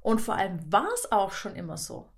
Und 0.00 0.20
vor 0.20 0.34
allem 0.34 0.72
war 0.72 0.88
es 0.94 1.10
auch 1.10 1.32
schon 1.32 1.56
immer 1.56 1.76
so. 1.76 2.08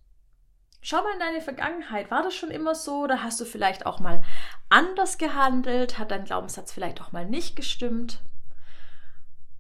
Schau 0.81 1.03
mal 1.03 1.15
in 1.15 1.19
deine 1.19 1.41
Vergangenheit. 1.41 2.11
War 2.11 2.23
das 2.23 2.35
schon 2.35 2.51
immer 2.51 2.75
so 2.75 3.05
oder 3.05 3.23
hast 3.23 3.41
du 3.41 3.47
vielleicht 3.47 3.87
auch 3.87 4.01
mal 4.01 4.23
anders 4.69 5.17
gehandelt? 5.17 5.99
Hat 5.99 6.11
dein 6.11 6.27
Glaubenssatz 6.27 6.73
vielleicht 6.73 7.01
auch 7.01 7.11
mal 7.11 7.25
nicht 7.25 7.57
gestimmt? 7.57 8.23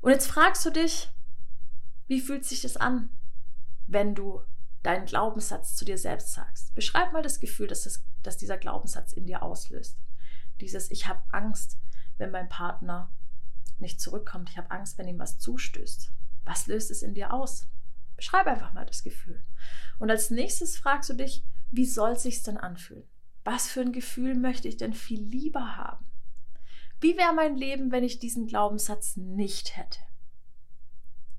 Und 0.02 0.10
jetzt 0.10 0.26
fragst 0.26 0.66
du 0.66 0.70
dich, 0.70 1.08
wie 2.08 2.20
fühlt 2.20 2.44
sich 2.44 2.60
das 2.60 2.76
an, 2.76 3.08
wenn 3.86 4.14
du 4.14 4.42
deinen 4.84 5.06
Glaubenssatz 5.06 5.74
zu 5.74 5.84
dir 5.84 5.98
selbst 5.98 6.32
sagst? 6.32 6.74
Beschreib 6.74 7.12
mal 7.12 7.22
das 7.22 7.40
Gefühl, 7.40 7.66
dass, 7.66 7.82
das, 7.82 8.04
dass 8.22 8.36
dieser 8.36 8.56
Glaubenssatz 8.56 9.12
in 9.12 9.26
dir 9.26 9.42
auslöst. 9.42 9.98
Dieses 10.60 10.90
Ich 10.90 11.08
habe 11.08 11.22
Angst, 11.32 11.78
wenn 12.18 12.30
mein 12.30 12.48
Partner 12.48 13.10
nicht 13.78 14.00
zurückkommt. 14.00 14.50
Ich 14.50 14.58
habe 14.58 14.70
Angst, 14.70 14.98
wenn 14.98 15.08
ihm 15.08 15.18
was 15.18 15.38
zustößt. 15.38 16.12
Was 16.44 16.66
löst 16.68 16.90
es 16.90 17.02
in 17.02 17.14
dir 17.14 17.32
aus? 17.32 17.68
Beschreib 18.16 18.46
einfach 18.46 18.72
mal 18.72 18.86
das 18.86 19.02
Gefühl. 19.02 19.42
Und 19.98 20.10
als 20.10 20.30
nächstes 20.30 20.76
fragst 20.76 21.10
du 21.10 21.14
dich, 21.14 21.44
wie 21.70 21.86
soll 21.86 22.12
es 22.12 22.22
sich 22.22 22.42
denn 22.42 22.56
anfühlen? 22.58 23.08
Was 23.42 23.68
für 23.68 23.80
ein 23.80 23.92
Gefühl 23.92 24.34
möchte 24.34 24.68
ich 24.68 24.76
denn 24.76 24.94
viel 24.94 25.22
lieber 25.22 25.76
haben? 25.76 26.06
Wie 27.00 27.16
wäre 27.18 27.34
mein 27.34 27.56
Leben, 27.56 27.90
wenn 27.90 28.04
ich 28.04 28.18
diesen 28.18 28.46
Glaubenssatz 28.46 29.16
nicht 29.16 29.76
hätte? 29.76 29.98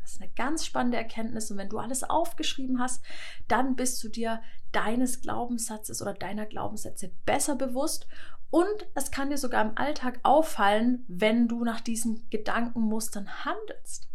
Das 0.05 0.13
ist 0.13 0.21
eine 0.21 0.31
ganz 0.35 0.63
spannende 0.63 0.99
Erkenntnis. 0.99 1.49
Und 1.49 1.57
wenn 1.57 1.69
du 1.69 1.79
alles 1.79 2.03
aufgeschrieben 2.03 2.79
hast, 2.79 3.03
dann 3.47 3.75
bist 3.75 4.03
du 4.03 4.07
dir 4.09 4.39
deines 4.71 5.21
Glaubenssatzes 5.21 5.99
oder 5.99 6.13
deiner 6.13 6.45
Glaubenssätze 6.45 7.11
besser 7.25 7.55
bewusst. 7.55 8.07
Und 8.51 8.87
es 8.93 9.09
kann 9.09 9.31
dir 9.31 9.39
sogar 9.39 9.65
im 9.65 9.75
Alltag 9.75 10.19
auffallen, 10.21 11.05
wenn 11.07 11.47
du 11.47 11.63
nach 11.63 11.81
diesen 11.81 12.29
Gedankenmustern 12.29 13.45
handelst. 13.45 14.07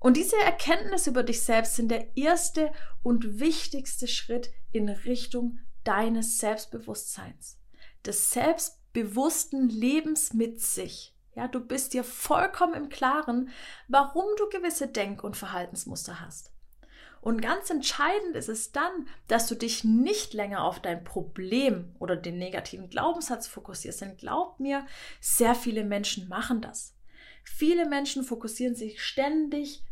Und 0.00 0.16
diese 0.16 0.36
Erkenntnis 0.36 1.06
über 1.06 1.22
dich 1.22 1.42
selbst 1.42 1.76
sind 1.76 1.88
der 1.88 2.16
erste 2.16 2.72
und 3.04 3.38
wichtigste 3.38 4.08
Schritt 4.08 4.50
in 4.72 4.88
Richtung 4.88 5.60
deines 5.84 6.38
Selbstbewusstseins, 6.38 7.60
des 8.04 8.32
selbstbewussten 8.32 9.68
Lebens 9.68 10.32
mit 10.32 10.60
sich. 10.60 11.15
Ja, 11.36 11.48
du 11.48 11.60
bist 11.60 11.92
dir 11.92 12.02
vollkommen 12.02 12.72
im 12.72 12.88
Klaren, 12.88 13.50
warum 13.88 14.24
du 14.38 14.48
gewisse 14.48 14.88
Denk- 14.88 15.22
und 15.22 15.36
Verhaltensmuster 15.36 16.20
hast. 16.20 16.50
Und 17.20 17.42
ganz 17.42 17.68
entscheidend 17.68 18.36
ist 18.36 18.48
es 18.48 18.72
dann, 18.72 19.08
dass 19.28 19.46
du 19.46 19.54
dich 19.54 19.84
nicht 19.84 20.32
länger 20.32 20.64
auf 20.64 20.80
dein 20.80 21.04
Problem 21.04 21.94
oder 21.98 22.16
den 22.16 22.38
negativen 22.38 22.88
Glaubenssatz 22.88 23.48
fokussierst. 23.48 24.00
Denn 24.00 24.16
glaub 24.16 24.60
mir, 24.60 24.86
sehr 25.20 25.54
viele 25.54 25.84
Menschen 25.84 26.26
machen 26.28 26.62
das. 26.62 26.96
Viele 27.44 27.86
Menschen 27.86 28.24
fokussieren 28.24 28.74
sich 28.74 29.02
ständig 29.02 29.84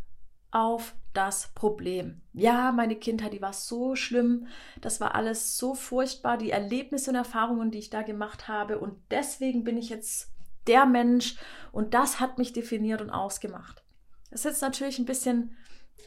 auf 0.51 0.95
das 1.13 1.53
Problem. 1.55 2.23
Ja, 2.33 2.73
meine 2.73 2.97
Kindheit, 2.97 3.35
die 3.35 3.43
war 3.43 3.53
so 3.53 3.97
schlimm, 3.97 4.47
das 4.81 5.01
war 5.01 5.15
alles 5.15 5.59
so 5.59 5.75
furchtbar, 5.75 6.39
die 6.39 6.51
Erlebnisse 6.53 7.11
und 7.11 7.17
Erfahrungen, 7.17 7.71
die 7.71 7.79
ich 7.79 7.91
da 7.91 8.03
gemacht 8.03 8.49
habe 8.49 8.79
und 8.79 8.97
deswegen 9.11 9.65
bin 9.65 9.77
ich 9.77 9.89
jetzt 9.89 10.34
der 10.67 10.87
Mensch 10.87 11.37
und 11.73 11.95
das 11.95 12.21
hat 12.21 12.39
mich 12.39 12.53
definiert 12.53 13.01
und 13.01 13.11
ausgemacht. 13.11 13.85
Das 14.31 14.41
ist 14.41 14.45
jetzt 14.45 14.63
natürlich 14.63 14.99
ein 14.99 15.07
bisschen 15.07 15.57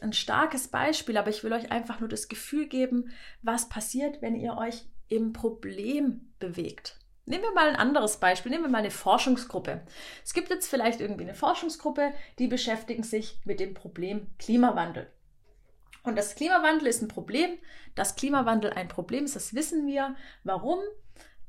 ein 0.01 0.13
starkes 0.13 0.67
Beispiel, 0.67 1.17
aber 1.17 1.29
ich 1.29 1.43
will 1.43 1.53
euch 1.53 1.71
einfach 1.71 1.99
nur 1.99 2.09
das 2.09 2.27
Gefühl 2.27 2.67
geben, 2.67 3.11
was 3.41 3.69
passiert, 3.69 4.21
wenn 4.21 4.35
ihr 4.35 4.57
euch 4.57 4.85
im 5.07 5.33
Problem 5.33 6.33
bewegt. 6.39 6.99
Nehmen 7.25 7.43
wir 7.43 7.53
mal 7.53 7.69
ein 7.69 7.75
anderes 7.75 8.17
Beispiel. 8.17 8.51
Nehmen 8.51 8.63
wir 8.63 8.69
mal 8.69 8.77
eine 8.77 8.91
Forschungsgruppe. 8.91 9.81
Es 10.23 10.33
gibt 10.33 10.49
jetzt 10.49 10.69
vielleicht 10.69 11.01
irgendwie 11.01 11.25
eine 11.25 11.33
Forschungsgruppe, 11.33 12.13
die 12.39 12.47
beschäftigen 12.47 13.03
sich 13.03 13.39
mit 13.43 13.59
dem 13.59 13.73
Problem 13.73 14.27
Klimawandel. 14.39 15.11
Und 16.03 16.17
das 16.17 16.35
Klimawandel 16.35 16.87
ist 16.87 17.01
ein 17.01 17.09
Problem. 17.09 17.57
Das 17.95 18.15
Klimawandel 18.15 18.71
ein 18.71 18.87
Problem 18.87 19.25
ist, 19.25 19.35
das 19.35 19.53
wissen 19.53 19.85
wir. 19.87 20.15
Warum? 20.45 20.79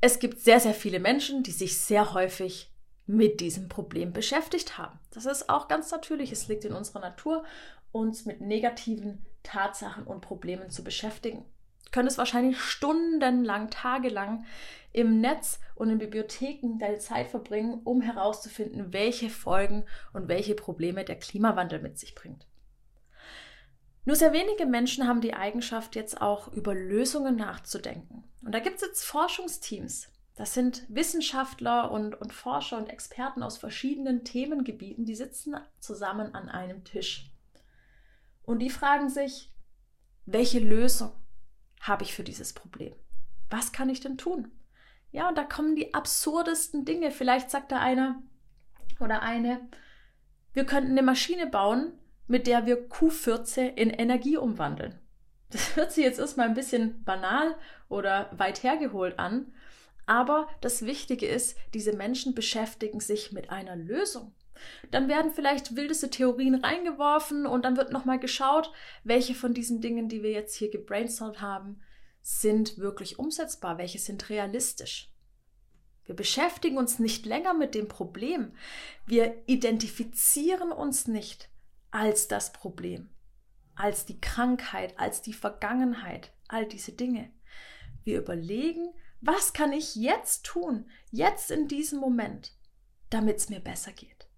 Es 0.00 0.18
gibt 0.18 0.40
sehr, 0.40 0.58
sehr 0.58 0.74
viele 0.74 0.98
Menschen, 0.98 1.44
die 1.44 1.52
sich 1.52 1.78
sehr 1.78 2.12
häufig 2.12 2.67
mit 3.08 3.40
diesem 3.40 3.68
Problem 3.68 4.12
beschäftigt 4.12 4.76
haben. 4.76 4.98
Das 5.10 5.24
ist 5.24 5.48
auch 5.48 5.66
ganz 5.66 5.90
natürlich. 5.90 6.30
Es 6.30 6.46
liegt 6.46 6.64
in 6.64 6.74
unserer 6.74 7.00
Natur, 7.00 7.42
uns 7.90 8.26
mit 8.26 8.42
negativen 8.42 9.24
Tatsachen 9.42 10.04
und 10.04 10.20
Problemen 10.20 10.70
zu 10.70 10.84
beschäftigen. 10.84 11.46
Du 11.86 11.90
könntest 11.90 12.18
wahrscheinlich 12.18 12.60
stundenlang, 12.60 13.70
tagelang 13.70 14.44
im 14.92 15.22
Netz 15.22 15.58
und 15.74 15.88
in 15.88 15.96
Bibliotheken 15.96 16.78
deine 16.78 16.98
Zeit 16.98 17.28
verbringen, 17.28 17.80
um 17.82 18.02
herauszufinden, 18.02 18.92
welche 18.92 19.30
Folgen 19.30 19.86
und 20.12 20.28
welche 20.28 20.54
Probleme 20.54 21.04
der 21.04 21.18
Klimawandel 21.18 21.80
mit 21.80 21.98
sich 21.98 22.14
bringt. 22.14 22.46
Nur 24.04 24.16
sehr 24.16 24.34
wenige 24.34 24.66
Menschen 24.66 25.06
haben 25.06 25.22
die 25.22 25.34
Eigenschaft, 25.34 25.96
jetzt 25.96 26.20
auch 26.20 26.48
über 26.52 26.74
Lösungen 26.74 27.36
nachzudenken. 27.36 28.24
Und 28.42 28.52
da 28.52 28.58
gibt 28.58 28.76
es 28.76 28.82
jetzt 28.82 29.04
Forschungsteams. 29.04 30.10
Das 30.38 30.54
sind 30.54 30.84
Wissenschaftler 30.88 31.90
und, 31.90 32.14
und 32.14 32.32
Forscher 32.32 32.78
und 32.78 32.88
Experten 32.88 33.42
aus 33.42 33.58
verschiedenen 33.58 34.22
Themengebieten, 34.22 35.04
die 35.04 35.16
sitzen 35.16 35.56
zusammen 35.80 36.32
an 36.36 36.48
einem 36.48 36.84
Tisch. 36.84 37.32
Und 38.44 38.60
die 38.60 38.70
fragen 38.70 39.08
sich, 39.08 39.52
welche 40.26 40.60
Lösung 40.60 41.10
habe 41.80 42.04
ich 42.04 42.14
für 42.14 42.22
dieses 42.22 42.52
Problem? 42.52 42.94
Was 43.50 43.72
kann 43.72 43.88
ich 43.88 43.98
denn 43.98 44.16
tun? 44.16 44.52
Ja, 45.10 45.28
und 45.28 45.36
da 45.36 45.42
kommen 45.42 45.74
die 45.74 45.92
absurdesten 45.92 46.84
Dinge. 46.84 47.10
Vielleicht 47.10 47.50
sagt 47.50 47.72
da 47.72 47.80
einer 47.80 48.22
oder 49.00 49.22
eine, 49.22 49.68
wir 50.52 50.66
könnten 50.66 50.92
eine 50.92 51.02
Maschine 51.02 51.48
bauen, 51.48 51.98
mit 52.28 52.46
der 52.46 52.64
wir 52.64 52.88
Q14 52.88 53.74
in 53.74 53.90
Energie 53.90 54.36
umwandeln. 54.36 55.00
Das 55.50 55.74
hört 55.74 55.90
sich 55.90 56.04
jetzt 56.04 56.20
erstmal 56.20 56.46
ein 56.46 56.54
bisschen 56.54 57.02
banal 57.02 57.56
oder 57.88 58.30
weit 58.38 58.62
hergeholt 58.62 59.18
an, 59.18 59.52
aber 60.08 60.48
das 60.62 60.86
Wichtige 60.86 61.26
ist, 61.26 61.56
diese 61.74 61.92
Menschen 61.92 62.34
beschäftigen 62.34 62.98
sich 62.98 63.30
mit 63.30 63.50
einer 63.50 63.76
Lösung. 63.76 64.34
Dann 64.90 65.08
werden 65.08 65.30
vielleicht 65.30 65.76
wildeste 65.76 66.08
Theorien 66.08 66.56
reingeworfen 66.56 67.46
und 67.46 67.64
dann 67.64 67.76
wird 67.76 67.92
nochmal 67.92 68.18
geschaut, 68.18 68.72
welche 69.04 69.34
von 69.34 69.52
diesen 69.52 69.80
Dingen, 69.80 70.08
die 70.08 70.22
wir 70.22 70.30
jetzt 70.30 70.54
hier 70.54 70.70
gebrainstormt 70.70 71.42
haben, 71.42 71.80
sind 72.22 72.78
wirklich 72.78 73.18
umsetzbar, 73.18 73.76
welche 73.76 73.98
sind 73.98 74.30
realistisch. 74.30 75.12
Wir 76.06 76.16
beschäftigen 76.16 76.78
uns 76.78 76.98
nicht 76.98 77.26
länger 77.26 77.52
mit 77.52 77.74
dem 77.74 77.86
Problem. 77.86 78.54
Wir 79.04 79.42
identifizieren 79.46 80.72
uns 80.72 81.06
nicht 81.06 81.50
als 81.90 82.28
das 82.28 82.54
Problem, 82.54 83.10
als 83.74 84.06
die 84.06 84.20
Krankheit, 84.20 84.98
als 84.98 85.20
die 85.20 85.34
Vergangenheit, 85.34 86.32
all 86.48 86.66
diese 86.66 86.92
Dinge. 86.92 87.30
Wir 88.04 88.18
überlegen, 88.18 88.94
was 89.20 89.52
kann 89.52 89.72
ich 89.72 89.94
jetzt 89.96 90.44
tun, 90.44 90.88
jetzt 91.10 91.50
in 91.50 91.68
diesem 91.68 91.98
Moment, 91.98 92.52
damit 93.10 93.38
es 93.38 93.48
mir 93.48 93.60
besser 93.60 93.92
geht, 93.92 94.28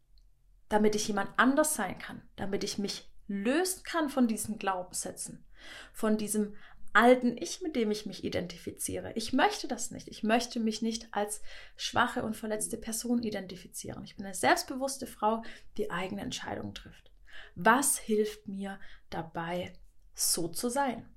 damit 0.69 0.95
ich 0.95 1.09
jemand 1.09 1.31
anders 1.37 1.75
sein 1.75 1.99
kann, 1.99 2.23
damit 2.37 2.65
ich 2.65 2.79
mich 2.79 3.11
lösen 3.27 3.83
kann 3.85 4.09
von 4.09 4.27
diesen 4.27 4.59
Glaubenssätzen, 4.59 5.45
von 5.93 6.17
diesem 6.17 6.57
alten 6.93 7.37
Ich, 7.37 7.61
mit 7.61 7.77
dem 7.77 7.91
ich 7.91 8.07
mich 8.07 8.25
identifiziere. 8.25 9.13
Ich 9.15 9.33
möchte 9.33 9.69
das 9.69 9.91
nicht. 9.91 10.09
Ich 10.09 10.23
möchte 10.23 10.59
mich 10.59 10.83
nicht 10.83 11.09
als 11.13 11.41
schwache 11.77 12.23
und 12.23 12.37
verletzte 12.37 12.77
Person 12.77 13.23
identifizieren. 13.23 14.03
Ich 14.05 14.17
bin 14.17 14.27
eine 14.27 14.35
selbstbewusste 14.35 15.07
Frau, 15.07 15.43
die 15.77 15.91
eigene 15.91 16.23
Entscheidungen 16.23 16.75
trifft. 16.75 17.13
Was 17.55 17.99
hilft 17.99 18.49
mir 18.49 18.81
dabei, 19.09 19.73
so 20.15 20.49
zu 20.49 20.69
sein? 20.69 21.09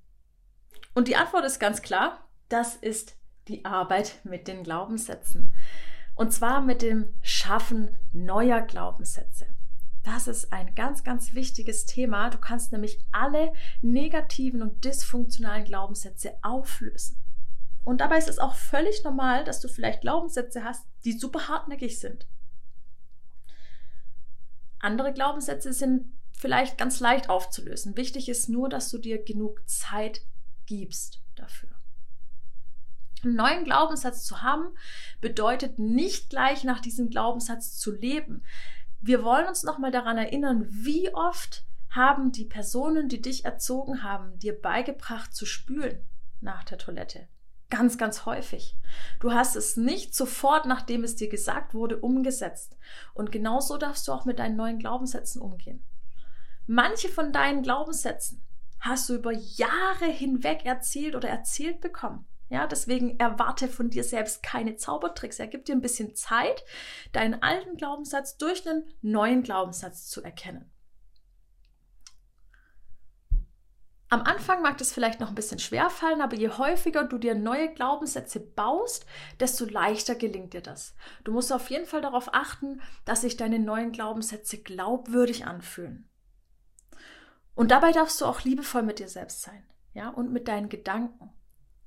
Und 0.94 1.08
die 1.08 1.16
Antwort 1.16 1.44
ist 1.44 1.58
ganz 1.58 1.82
klar, 1.82 2.28
das 2.48 2.76
ist 2.76 3.16
die 3.48 3.64
Arbeit 3.64 4.20
mit 4.24 4.48
den 4.48 4.62
Glaubenssätzen. 4.62 5.54
Und 6.14 6.32
zwar 6.32 6.60
mit 6.60 6.82
dem 6.82 7.12
Schaffen 7.22 7.96
neuer 8.12 8.60
Glaubenssätze. 8.60 9.46
Das 10.04 10.28
ist 10.28 10.52
ein 10.52 10.74
ganz, 10.74 11.02
ganz 11.02 11.34
wichtiges 11.34 11.86
Thema. 11.86 12.28
Du 12.30 12.38
kannst 12.38 12.72
nämlich 12.72 12.98
alle 13.10 13.52
negativen 13.80 14.62
und 14.62 14.84
dysfunktionalen 14.84 15.64
Glaubenssätze 15.64 16.34
auflösen. 16.42 17.16
Und 17.82 18.00
dabei 18.00 18.18
ist 18.18 18.28
es 18.28 18.38
auch 18.38 18.54
völlig 18.54 19.02
normal, 19.02 19.44
dass 19.44 19.60
du 19.60 19.68
vielleicht 19.68 20.02
Glaubenssätze 20.02 20.62
hast, 20.62 20.86
die 21.04 21.12
super 21.12 21.48
hartnäckig 21.48 21.98
sind. 21.98 22.26
Andere 24.78 25.12
Glaubenssätze 25.12 25.72
sind 25.72 26.12
vielleicht 26.32 26.76
ganz 26.76 27.00
leicht 27.00 27.30
aufzulösen. 27.30 27.96
Wichtig 27.96 28.28
ist 28.28 28.48
nur, 28.48 28.68
dass 28.68 28.90
du 28.90 28.98
dir 28.98 29.22
genug 29.22 29.66
Zeit 29.68 30.22
gibst 30.66 31.22
dafür. 31.34 31.70
Einen 33.24 33.36
neuen 33.36 33.64
Glaubenssatz 33.64 34.24
zu 34.24 34.42
haben, 34.42 34.68
bedeutet 35.20 35.78
nicht 35.78 36.30
gleich 36.30 36.64
nach 36.64 36.80
diesem 36.80 37.10
Glaubenssatz 37.10 37.78
zu 37.78 37.92
leben. 37.92 38.42
Wir 39.00 39.22
wollen 39.22 39.46
uns 39.46 39.62
nochmal 39.62 39.90
daran 39.90 40.18
erinnern, 40.18 40.66
wie 40.70 41.12
oft 41.14 41.64
haben 41.90 42.32
die 42.32 42.44
Personen, 42.44 43.08
die 43.08 43.22
dich 43.22 43.44
erzogen 43.44 44.02
haben, 44.02 44.38
dir 44.38 44.60
beigebracht 44.60 45.34
zu 45.34 45.46
spülen 45.46 46.00
nach 46.40 46.64
der 46.64 46.78
Toilette. 46.78 47.28
Ganz, 47.70 47.98
ganz 47.98 48.26
häufig. 48.26 48.76
Du 49.20 49.32
hast 49.32 49.56
es 49.56 49.76
nicht 49.76 50.14
sofort, 50.14 50.66
nachdem 50.66 51.02
es 51.02 51.16
dir 51.16 51.28
gesagt 51.28 51.74
wurde, 51.74 51.98
umgesetzt. 51.98 52.76
Und 53.14 53.32
genauso 53.32 53.78
darfst 53.78 54.06
du 54.06 54.12
auch 54.12 54.24
mit 54.24 54.38
deinen 54.38 54.56
neuen 54.56 54.78
Glaubenssätzen 54.78 55.40
umgehen. 55.40 55.84
Manche 56.66 57.08
von 57.08 57.32
deinen 57.32 57.62
Glaubenssätzen 57.62 58.42
hast 58.80 59.08
du 59.08 59.14
über 59.14 59.32
Jahre 59.32 60.06
hinweg 60.06 60.64
erzählt 60.64 61.14
oder 61.14 61.28
erzählt 61.28 61.80
bekommen. 61.80 62.26
Ja, 62.54 62.68
deswegen 62.68 63.18
erwarte 63.18 63.66
von 63.66 63.90
dir 63.90 64.04
selbst 64.04 64.44
keine 64.44 64.76
Zaubertricks. 64.76 65.40
Er 65.40 65.48
gibt 65.48 65.66
dir 65.66 65.74
ein 65.74 65.80
bisschen 65.80 66.14
Zeit, 66.14 66.64
deinen 67.10 67.42
alten 67.42 67.76
Glaubenssatz 67.76 68.36
durch 68.36 68.64
einen 68.64 68.84
neuen 69.02 69.42
Glaubenssatz 69.42 70.06
zu 70.06 70.22
erkennen. 70.22 70.70
Am 74.08 74.22
Anfang 74.22 74.62
mag 74.62 74.78
das 74.78 74.92
vielleicht 74.92 75.18
noch 75.18 75.30
ein 75.30 75.34
bisschen 75.34 75.58
schwer 75.58 75.90
fallen, 75.90 76.20
aber 76.20 76.36
je 76.36 76.48
häufiger 76.48 77.02
du 77.02 77.18
dir 77.18 77.34
neue 77.34 77.74
Glaubenssätze 77.74 78.38
baust, 78.38 79.04
desto 79.40 79.64
leichter 79.64 80.14
gelingt 80.14 80.52
dir 80.52 80.62
das. 80.62 80.94
Du 81.24 81.32
musst 81.32 81.52
auf 81.52 81.70
jeden 81.70 81.86
Fall 81.86 82.02
darauf 82.02 82.32
achten, 82.34 82.80
dass 83.04 83.22
sich 83.22 83.36
deine 83.36 83.58
neuen 83.58 83.90
Glaubenssätze 83.90 84.58
glaubwürdig 84.58 85.44
anfühlen. 85.44 86.08
Und 87.56 87.72
dabei 87.72 87.90
darfst 87.90 88.20
du 88.20 88.26
auch 88.26 88.42
liebevoll 88.42 88.82
mit 88.84 89.00
dir 89.00 89.08
selbst 89.08 89.42
sein, 89.42 89.66
ja, 89.92 90.10
und 90.10 90.32
mit 90.32 90.46
deinen 90.46 90.68
Gedanken. 90.68 91.32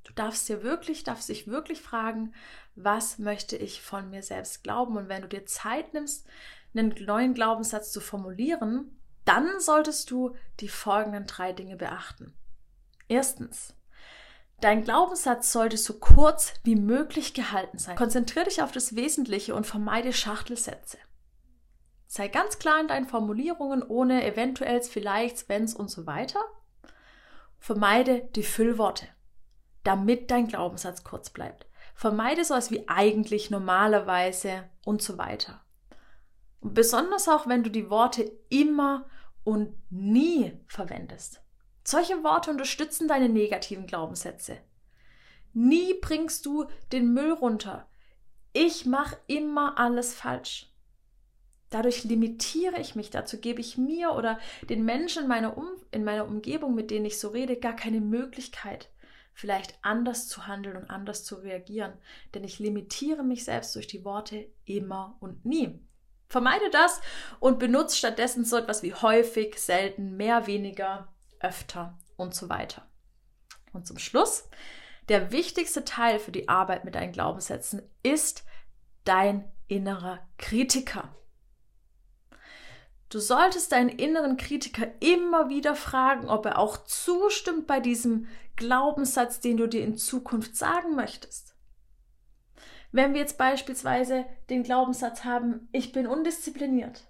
Du 0.07 0.13
darfst 0.13 0.47
dir 0.47 0.63
wirklich, 0.63 1.03
darfst 1.03 1.27
dich 1.27 1.47
wirklich 1.47 1.81
fragen, 1.81 2.33
was 2.75 3.19
möchte 3.19 3.57
ich 3.57 3.81
von 3.81 4.09
mir 4.09 4.23
selbst 4.23 4.63
glauben? 4.63 4.95
Und 4.95 5.09
wenn 5.09 5.21
du 5.21 5.27
dir 5.27 5.45
Zeit 5.45 5.93
nimmst, 5.93 6.25
einen 6.73 6.95
neuen 7.05 7.33
Glaubenssatz 7.33 7.91
zu 7.91 7.99
formulieren, 7.99 8.97
dann 9.25 9.59
solltest 9.59 10.09
du 10.09 10.33
die 10.61 10.69
folgenden 10.69 11.27
drei 11.27 11.51
Dinge 11.51 11.75
beachten. 11.75 12.33
Erstens, 13.09 13.75
dein 14.61 14.85
Glaubenssatz 14.85 15.51
sollte 15.51 15.75
so 15.75 15.99
kurz 15.99 16.53
wie 16.63 16.77
möglich 16.77 17.33
gehalten 17.33 17.77
sein. 17.77 17.97
Konzentriere 17.97 18.45
dich 18.45 18.61
auf 18.61 18.71
das 18.71 18.95
Wesentliche 18.95 19.55
und 19.55 19.67
vermeide 19.67 20.13
Schachtelsätze. 20.13 20.97
Sei 22.05 22.29
ganz 22.29 22.59
klar 22.59 22.79
in 22.79 22.87
deinen 22.87 23.09
Formulierungen, 23.09 23.83
ohne 23.83 24.25
eventuells, 24.25 24.87
vielleicht, 24.87 25.49
wenn's 25.49 25.75
und 25.75 25.91
so 25.91 26.05
weiter. 26.05 26.39
Vermeide 27.59 28.29
die 28.35 28.43
Füllworte, 28.43 29.05
damit 29.83 30.31
dein 30.31 30.47
Glaubenssatz 30.47 31.03
kurz 31.03 31.29
bleibt. 31.29 31.65
Vermeide 31.95 32.43
sowas 32.43 32.71
wie 32.71 32.87
eigentlich, 32.87 33.49
normalerweise 33.49 34.69
und 34.85 35.01
so 35.01 35.17
weiter. 35.17 35.61
Und 36.59 36.73
besonders 36.73 37.27
auch, 37.27 37.47
wenn 37.47 37.63
du 37.63 37.69
die 37.69 37.89
Worte 37.89 38.31
immer 38.49 39.05
und 39.43 39.73
nie 39.89 40.53
verwendest. 40.67 41.41
Solche 41.83 42.23
Worte 42.23 42.51
unterstützen 42.51 43.07
deine 43.07 43.29
negativen 43.29 43.87
Glaubenssätze. 43.87 44.57
Nie 45.53 45.93
bringst 46.01 46.45
du 46.45 46.65
den 46.91 47.13
Müll 47.13 47.31
runter. 47.31 47.87
Ich 48.53 48.85
mache 48.85 49.17
immer 49.27 49.79
alles 49.79 50.13
falsch. 50.13 50.71
Dadurch 51.69 52.03
limitiere 52.03 52.79
ich 52.79 52.95
mich, 52.95 53.09
dazu 53.09 53.39
gebe 53.39 53.59
ich 53.59 53.77
mir 53.77 54.13
oder 54.13 54.39
den 54.69 54.85
Menschen 54.85 55.23
in 55.23 55.29
meiner, 55.29 55.57
um 55.57 55.67
in 55.91 56.03
meiner 56.03 56.25
Umgebung, 56.25 56.75
mit 56.75 56.91
denen 56.91 57.05
ich 57.05 57.19
so 57.19 57.29
rede, 57.29 57.57
gar 57.57 57.75
keine 57.75 58.01
Möglichkeit, 58.01 58.89
vielleicht 59.37 59.77
anders 59.83 60.27
zu 60.27 60.47
handeln 60.47 60.75
und 60.77 60.89
anders 60.89 61.23
zu 61.23 61.35
reagieren. 61.35 61.93
Denn 62.33 62.43
ich 62.43 62.57
limitiere 62.57 63.21
mich 63.21 63.45
selbst 63.45 63.75
durch 63.75 63.85
die 63.85 64.03
Worte 64.03 64.47
immer 64.65 65.15
und 65.19 65.45
nie. 65.45 65.79
Vermeide 66.27 66.71
das 66.71 66.99
und 67.39 67.59
benutze 67.59 67.95
stattdessen 67.95 68.45
so 68.45 68.57
etwas 68.57 68.81
wie 68.81 68.95
häufig, 68.95 69.59
selten, 69.59 70.17
mehr, 70.17 70.47
weniger, 70.47 71.13
öfter 71.39 71.99
und 72.15 72.33
so 72.33 72.49
weiter. 72.49 72.89
Und 73.73 73.85
zum 73.85 73.99
Schluss, 73.99 74.49
der 75.07 75.31
wichtigste 75.31 75.85
Teil 75.85 76.17
für 76.17 76.31
die 76.31 76.49
Arbeit 76.49 76.83
mit 76.83 76.95
deinen 76.95 77.11
Glaubenssätzen 77.11 77.83
ist 78.01 78.43
dein 79.03 79.51
innerer 79.67 80.27
Kritiker. 80.39 81.15
Du 83.09 83.19
solltest 83.19 83.71
deinen 83.71 83.89
inneren 83.89 84.35
Kritiker 84.35 84.91
immer 84.99 85.49
wieder 85.49 85.75
fragen, 85.75 86.27
ob 86.27 86.45
er 86.45 86.59
auch 86.59 86.85
zustimmt 86.85 87.65
bei 87.65 87.79
diesem 87.79 88.27
Glaubenssatz, 88.57 89.39
den 89.39 89.55
du 89.55 89.67
dir 89.67 89.83
in 89.83 89.97
Zukunft 89.97 90.57
sagen 90.57 90.95
möchtest. 90.95 91.55
Wenn 92.91 93.13
wir 93.13 93.21
jetzt 93.21 93.37
beispielsweise 93.37 94.25
den 94.49 94.63
Glaubenssatz 94.63 95.23
haben, 95.23 95.69
ich 95.71 95.91
bin 95.91 96.07
undiszipliniert 96.07 97.05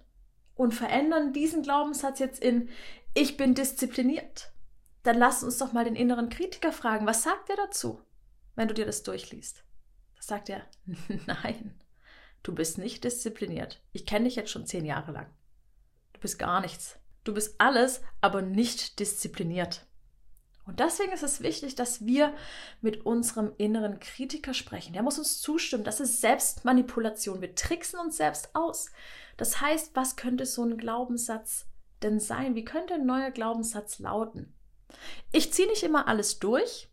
und 0.54 0.74
verändern 0.74 1.32
diesen 1.32 1.62
Glaubenssatz 1.62 2.18
jetzt 2.18 2.42
in 2.42 2.68
ich 3.14 3.36
bin 3.36 3.54
diszipliniert, 3.54 4.52
dann 5.02 5.18
lass 5.18 5.42
uns 5.42 5.58
doch 5.58 5.72
mal 5.72 5.84
den 5.84 5.96
inneren 5.96 6.28
Kritiker 6.28 6.72
fragen, 6.72 7.06
was 7.06 7.22
sagt 7.22 7.50
er 7.50 7.56
dazu, 7.56 8.00
wenn 8.54 8.68
du 8.68 8.74
dir 8.74 8.86
das 8.86 9.02
durchliest? 9.02 9.64
Da 10.16 10.22
sagt 10.22 10.48
er, 10.48 10.62
nein, 11.26 11.74
du 12.42 12.54
bist 12.54 12.78
nicht 12.78 13.02
diszipliniert. 13.02 13.80
Ich 13.92 14.06
kenne 14.06 14.26
dich 14.26 14.36
jetzt 14.36 14.50
schon 14.50 14.66
zehn 14.66 14.84
Jahre 14.84 15.12
lang. 15.12 15.26
Du 16.18 16.22
bist 16.22 16.38
gar 16.40 16.60
nichts. 16.60 16.98
Du 17.22 17.32
bist 17.32 17.60
alles, 17.60 18.00
aber 18.20 18.42
nicht 18.42 18.98
diszipliniert. 18.98 19.86
Und 20.66 20.80
deswegen 20.80 21.12
ist 21.12 21.22
es 21.22 21.40
wichtig, 21.40 21.76
dass 21.76 22.06
wir 22.06 22.34
mit 22.80 23.06
unserem 23.06 23.52
inneren 23.56 24.00
Kritiker 24.00 24.52
sprechen. 24.52 24.94
Der 24.94 25.04
muss 25.04 25.16
uns 25.16 25.40
zustimmen. 25.40 25.84
Das 25.84 26.00
ist 26.00 26.20
Selbstmanipulation. 26.20 27.40
Wir 27.40 27.54
tricksen 27.54 28.00
uns 28.00 28.16
selbst 28.16 28.50
aus. 28.54 28.90
Das 29.36 29.60
heißt, 29.60 29.94
was 29.94 30.16
könnte 30.16 30.44
so 30.44 30.64
ein 30.64 30.76
Glaubenssatz 30.76 31.66
denn 32.02 32.18
sein? 32.18 32.56
Wie 32.56 32.64
könnte 32.64 32.94
ein 32.94 33.06
neuer 33.06 33.30
Glaubenssatz 33.30 34.00
lauten? 34.00 34.52
Ich 35.30 35.52
ziehe 35.52 35.68
nicht 35.68 35.84
immer 35.84 36.08
alles 36.08 36.40
durch, 36.40 36.88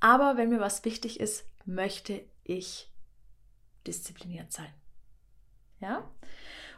aber 0.00 0.36
wenn 0.36 0.50
mir 0.50 0.60
was 0.60 0.84
wichtig 0.84 1.18
ist, 1.18 1.46
möchte 1.64 2.28
ich 2.42 2.92
diszipliniert 3.86 4.52
sein. 4.52 4.72
Ja? 5.80 6.10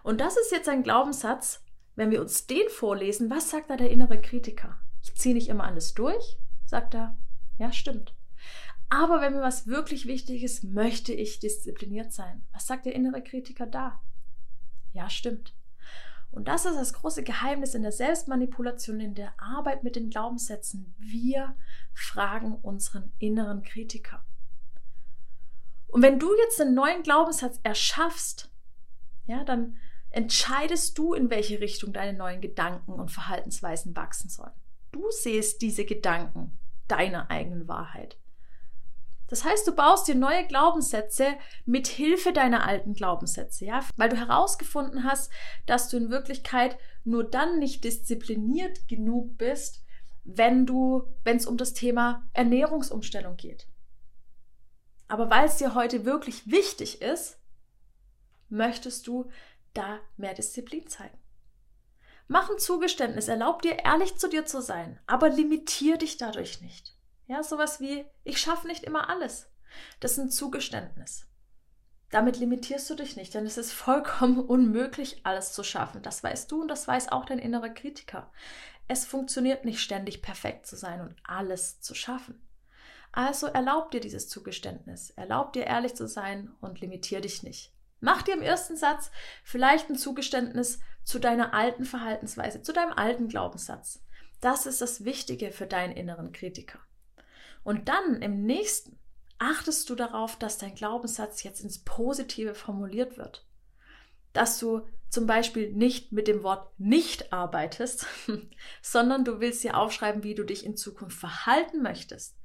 Und 0.06 0.20
das 0.20 0.36
ist 0.36 0.52
jetzt 0.52 0.68
ein 0.68 0.84
Glaubenssatz, 0.84 1.64
wenn 1.96 2.12
wir 2.12 2.20
uns 2.20 2.46
den 2.46 2.68
vorlesen, 2.68 3.28
was 3.28 3.50
sagt 3.50 3.70
da 3.70 3.76
der 3.76 3.90
innere 3.90 4.20
Kritiker? 4.20 4.78
ich 5.02 5.16
ziehe 5.16 5.34
nicht 5.34 5.48
immer 5.48 5.64
alles 5.64 5.94
durch, 5.94 6.38
sagt 6.64 6.94
er, 6.94 7.18
ja, 7.58 7.72
stimmt. 7.72 8.14
Aber 8.88 9.20
wenn 9.20 9.34
mir 9.34 9.42
was 9.42 9.66
wirklich 9.66 10.06
wichtig 10.06 10.44
ist, 10.44 10.62
möchte 10.62 11.12
ich 11.12 11.40
diszipliniert 11.40 12.12
sein. 12.12 12.46
Was 12.52 12.68
sagt 12.68 12.86
der 12.86 12.94
innere 12.94 13.20
Kritiker 13.20 13.66
da? 13.66 14.00
Ja, 14.92 15.10
stimmt. 15.10 15.56
Und 16.30 16.46
das 16.46 16.66
ist 16.66 16.76
das 16.76 16.92
große 16.92 17.24
Geheimnis 17.24 17.74
in 17.74 17.82
der 17.82 17.90
Selbstmanipulation, 17.90 19.00
in 19.00 19.16
der 19.16 19.34
Arbeit 19.42 19.82
mit 19.82 19.96
den 19.96 20.10
Glaubenssätzen. 20.10 20.94
Wir 20.98 21.56
fragen 21.94 22.54
unseren 22.54 23.12
inneren 23.18 23.64
Kritiker. 23.64 24.24
Und 25.88 26.02
wenn 26.02 26.20
du 26.20 26.32
jetzt 26.36 26.60
einen 26.60 26.74
neuen 26.74 27.02
Glaubenssatz 27.02 27.58
erschaffst, 27.64 28.52
ja, 29.26 29.42
dann 29.42 29.78
entscheidest 30.16 30.96
du, 30.96 31.12
in 31.12 31.28
welche 31.28 31.60
Richtung 31.60 31.92
deine 31.92 32.16
neuen 32.16 32.40
Gedanken 32.40 32.92
und 32.92 33.10
Verhaltensweisen 33.10 33.94
wachsen 33.94 34.30
sollen. 34.30 34.54
Du 34.90 35.10
siehst 35.10 35.60
diese 35.60 35.84
Gedanken 35.84 36.58
deiner 36.88 37.30
eigenen 37.30 37.68
Wahrheit. 37.68 38.16
Das 39.28 39.44
heißt, 39.44 39.66
du 39.66 39.74
baust 39.74 40.08
dir 40.08 40.14
neue 40.14 40.46
Glaubenssätze 40.46 41.34
mit 41.66 41.86
Hilfe 41.86 42.32
deiner 42.32 42.66
alten 42.66 42.94
Glaubenssätze, 42.94 43.66
ja, 43.66 43.84
weil 43.96 44.08
du 44.08 44.16
herausgefunden 44.16 45.04
hast, 45.04 45.30
dass 45.66 45.90
du 45.90 45.98
in 45.98 46.08
Wirklichkeit 46.08 46.78
nur 47.04 47.24
dann 47.24 47.58
nicht 47.58 47.84
diszipliniert 47.84 48.88
genug 48.88 49.36
bist, 49.36 49.84
wenn 50.24 50.64
du, 50.64 51.12
wenn 51.24 51.36
es 51.36 51.44
um 51.44 51.58
das 51.58 51.74
Thema 51.74 52.26
Ernährungsumstellung 52.32 53.36
geht. 53.36 53.68
Aber 55.08 55.28
weil 55.28 55.44
es 55.44 55.58
dir 55.58 55.74
heute 55.74 56.06
wirklich 56.06 56.50
wichtig 56.50 57.02
ist, 57.02 57.38
möchtest 58.48 59.06
du 59.06 59.28
da 59.76 60.00
mehr 60.16 60.34
Disziplin 60.34 60.86
zeigen. 60.88 61.18
Mach 62.28 62.50
ein 62.50 62.58
Zugeständnis, 62.58 63.28
erlaub 63.28 63.62
dir 63.62 63.84
ehrlich 63.84 64.16
zu 64.16 64.28
dir 64.28 64.46
zu 64.46 64.60
sein, 64.60 64.98
aber 65.06 65.28
limitier 65.28 65.96
dich 65.96 66.16
dadurch 66.16 66.60
nicht. 66.60 66.96
Ja, 67.26 67.42
sowas 67.42 67.80
wie, 67.80 68.04
ich 68.24 68.38
schaffe 68.38 68.66
nicht 68.66 68.84
immer 68.84 69.08
alles. 69.08 69.48
Das 70.00 70.12
ist 70.12 70.18
ein 70.18 70.30
Zugeständnis. 70.30 71.26
Damit 72.10 72.38
limitierst 72.38 72.88
du 72.88 72.94
dich 72.94 73.16
nicht, 73.16 73.34
denn 73.34 73.46
es 73.46 73.58
ist 73.58 73.72
vollkommen 73.72 74.38
unmöglich, 74.46 75.20
alles 75.24 75.52
zu 75.52 75.62
schaffen. 75.62 76.02
Das 76.02 76.22
weißt 76.22 76.50
du 76.50 76.62
und 76.62 76.68
das 76.68 76.86
weiß 76.86 77.10
auch 77.10 77.24
dein 77.24 77.38
innerer 77.38 77.70
Kritiker. 77.70 78.32
Es 78.88 79.04
funktioniert 79.04 79.64
nicht 79.64 79.80
ständig 79.80 80.22
perfekt 80.22 80.66
zu 80.66 80.76
sein 80.76 81.00
und 81.00 81.16
alles 81.24 81.80
zu 81.80 81.94
schaffen. 81.94 82.40
Also 83.12 83.46
erlaub 83.46 83.90
dir 83.90 84.00
dieses 84.00 84.28
Zugeständnis, 84.28 85.10
erlaub 85.10 85.52
dir 85.52 85.64
ehrlich 85.64 85.94
zu 85.94 86.06
sein 86.06 86.54
und 86.60 86.80
limitier 86.80 87.20
dich 87.20 87.42
nicht. 87.42 87.72
Mach 88.00 88.22
dir 88.22 88.34
im 88.34 88.42
ersten 88.42 88.76
Satz 88.76 89.10
vielleicht 89.42 89.88
ein 89.88 89.96
Zugeständnis 89.96 90.80
zu 91.02 91.18
deiner 91.18 91.54
alten 91.54 91.84
Verhaltensweise, 91.84 92.62
zu 92.62 92.72
deinem 92.72 92.92
alten 92.92 93.28
Glaubenssatz. 93.28 94.02
Das 94.40 94.66
ist 94.66 94.80
das 94.80 95.04
Wichtige 95.04 95.50
für 95.50 95.66
deinen 95.66 95.96
inneren 95.96 96.32
Kritiker. 96.32 96.78
Und 97.64 97.88
dann 97.88 98.22
im 98.22 98.44
nächsten 98.44 98.98
achtest 99.38 99.88
du 99.90 99.94
darauf, 99.94 100.36
dass 100.36 100.58
dein 100.58 100.74
Glaubenssatz 100.74 101.42
jetzt 101.42 101.60
ins 101.60 101.78
Positive 101.78 102.54
formuliert 102.54 103.18
wird. 103.18 103.46
Dass 104.32 104.58
du 104.58 104.86
zum 105.08 105.26
Beispiel 105.26 105.72
nicht 105.72 106.12
mit 106.12 106.28
dem 106.28 106.42
Wort 106.42 106.78
nicht 106.78 107.32
arbeitest, 107.32 108.06
sondern 108.82 109.24
du 109.24 109.40
willst 109.40 109.64
dir 109.64 109.76
aufschreiben, 109.76 110.22
wie 110.22 110.34
du 110.34 110.44
dich 110.44 110.64
in 110.64 110.76
Zukunft 110.76 111.18
verhalten 111.18 111.82
möchtest. 111.82 112.36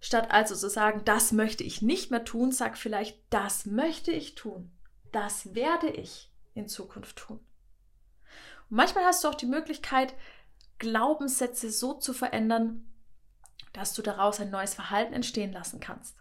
Statt 0.00 0.30
also 0.30 0.54
zu 0.54 0.70
sagen, 0.70 1.02
das 1.04 1.32
möchte 1.32 1.62
ich 1.62 1.82
nicht 1.82 2.10
mehr 2.10 2.24
tun, 2.24 2.52
sag 2.52 2.78
vielleicht, 2.78 3.18
das 3.28 3.66
möchte 3.66 4.10
ich 4.12 4.34
tun. 4.34 4.70
Das 5.12 5.54
werde 5.54 5.88
ich 5.88 6.30
in 6.54 6.68
Zukunft 6.68 7.16
tun. 7.16 7.40
manchmal 8.68 9.04
hast 9.04 9.24
du 9.24 9.28
auch 9.28 9.34
die 9.34 9.46
Möglichkeit, 9.46 10.14
Glaubenssätze 10.78 11.70
so 11.70 11.94
zu 11.94 12.12
verändern, 12.14 12.86
dass 13.72 13.92
du 13.92 14.02
daraus 14.02 14.40
ein 14.40 14.50
neues 14.50 14.74
Verhalten 14.74 15.12
entstehen 15.12 15.52
lassen 15.52 15.80
kannst. 15.80 16.16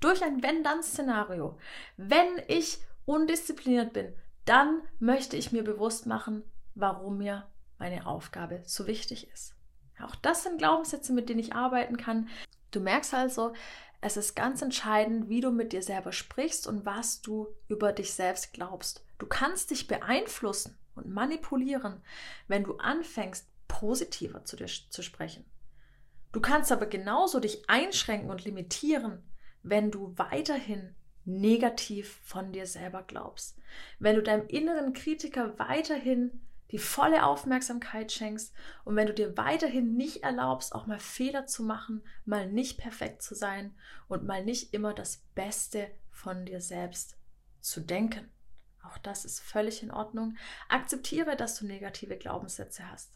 Durch 0.00 0.22
ein 0.22 0.42
Wenn-Dann-Szenario. 0.42 1.58
Wenn 1.96 2.42
ich 2.48 2.78
undiszipliniert 3.06 3.92
bin, 3.92 4.14
dann 4.44 4.82
möchte 4.98 5.36
ich 5.36 5.52
mir 5.52 5.64
bewusst 5.64 6.06
machen, 6.06 6.42
warum 6.74 7.18
mir 7.18 7.48
meine 7.78 8.06
Aufgabe 8.06 8.62
so 8.64 8.86
wichtig 8.86 9.30
ist. 9.30 9.54
Auch 10.02 10.14
das 10.16 10.42
sind 10.42 10.58
Glaubenssätze, 10.58 11.12
mit 11.12 11.28
denen 11.28 11.40
ich 11.40 11.54
arbeiten 11.54 11.96
kann. 11.96 12.28
Du 12.70 12.80
merkst 12.80 13.14
also, 13.14 13.52
es 14.00 14.16
ist 14.16 14.34
ganz 14.34 14.62
entscheidend, 14.62 15.28
wie 15.28 15.40
du 15.40 15.50
mit 15.50 15.72
dir 15.72 15.82
selber 15.82 16.12
sprichst 16.12 16.66
und 16.66 16.86
was 16.86 17.20
du 17.20 17.48
über 17.68 17.92
dich 17.92 18.12
selbst 18.12 18.52
glaubst. 18.52 19.04
Du 19.18 19.26
kannst 19.26 19.70
dich 19.70 19.86
beeinflussen 19.86 20.78
und 20.94 21.10
manipulieren, 21.10 22.02
wenn 22.48 22.64
du 22.64 22.76
anfängst, 22.76 23.46
positiver 23.68 24.44
zu 24.44 24.56
dir 24.56 24.66
zu 24.66 25.02
sprechen. 25.02 25.44
Du 26.32 26.40
kannst 26.40 26.72
aber 26.72 26.86
genauso 26.86 27.40
dich 27.40 27.68
einschränken 27.68 28.30
und 28.30 28.44
limitieren, 28.44 29.22
wenn 29.62 29.90
du 29.90 30.12
weiterhin 30.16 30.94
negativ 31.24 32.20
von 32.24 32.52
dir 32.52 32.66
selber 32.66 33.02
glaubst. 33.02 33.58
Wenn 33.98 34.16
du 34.16 34.22
deinem 34.22 34.46
inneren 34.46 34.92
Kritiker 34.92 35.58
weiterhin 35.58 36.40
die 36.70 36.78
volle 36.78 37.24
Aufmerksamkeit 37.24 38.12
schenkst 38.12 38.54
und 38.84 38.96
wenn 38.96 39.06
du 39.06 39.14
dir 39.14 39.36
weiterhin 39.36 39.96
nicht 39.96 40.22
erlaubst, 40.22 40.74
auch 40.74 40.86
mal 40.86 40.98
Fehler 40.98 41.46
zu 41.46 41.62
machen, 41.62 42.02
mal 42.24 42.50
nicht 42.50 42.78
perfekt 42.78 43.22
zu 43.22 43.34
sein 43.34 43.74
und 44.08 44.24
mal 44.24 44.44
nicht 44.44 44.72
immer 44.72 44.94
das 44.94 45.24
Beste 45.34 45.90
von 46.10 46.46
dir 46.46 46.60
selbst 46.60 47.16
zu 47.60 47.80
denken. 47.80 48.30
Auch 48.82 48.98
das 48.98 49.24
ist 49.24 49.40
völlig 49.40 49.82
in 49.82 49.90
Ordnung. 49.90 50.36
Akzeptiere, 50.68 51.36
dass 51.36 51.56
du 51.56 51.66
negative 51.66 52.16
Glaubenssätze 52.16 52.88
hast. 52.90 53.12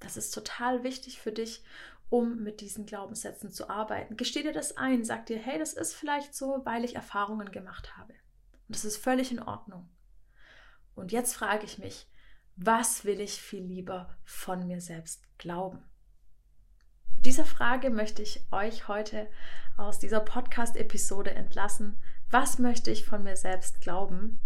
Das 0.00 0.16
ist 0.16 0.32
total 0.32 0.84
wichtig 0.84 1.20
für 1.20 1.32
dich, 1.32 1.64
um 2.10 2.42
mit 2.42 2.60
diesen 2.60 2.86
Glaubenssätzen 2.86 3.50
zu 3.50 3.68
arbeiten. 3.68 4.16
Gesteh 4.16 4.42
dir 4.42 4.52
das 4.52 4.76
ein, 4.76 5.04
sag 5.04 5.26
dir, 5.26 5.38
hey, 5.38 5.58
das 5.58 5.72
ist 5.72 5.94
vielleicht 5.94 6.34
so, 6.34 6.62
weil 6.64 6.84
ich 6.84 6.94
Erfahrungen 6.94 7.50
gemacht 7.50 7.96
habe. 7.96 8.12
Und 8.12 8.76
das 8.76 8.84
ist 8.84 8.96
völlig 8.96 9.30
in 9.32 9.42
Ordnung. 9.42 9.88
Und 10.94 11.12
jetzt 11.12 11.34
frage 11.34 11.64
ich 11.64 11.78
mich, 11.78 12.08
was 12.60 13.04
will 13.04 13.20
ich 13.20 13.40
viel 13.40 13.62
lieber 13.62 14.08
von 14.24 14.66
mir 14.66 14.80
selbst 14.80 15.22
glauben? 15.38 15.84
Dieser 17.20 17.44
Frage 17.44 17.88
möchte 17.90 18.20
ich 18.22 18.44
euch 18.50 18.88
heute 18.88 19.28
aus 19.76 20.00
dieser 20.00 20.20
Podcast-Episode 20.20 21.30
entlassen. 21.34 22.02
Was 22.30 22.58
möchte 22.58 22.90
ich 22.90 23.04
von 23.04 23.22
mir 23.22 23.36
selbst 23.36 23.80
glauben? 23.80 24.40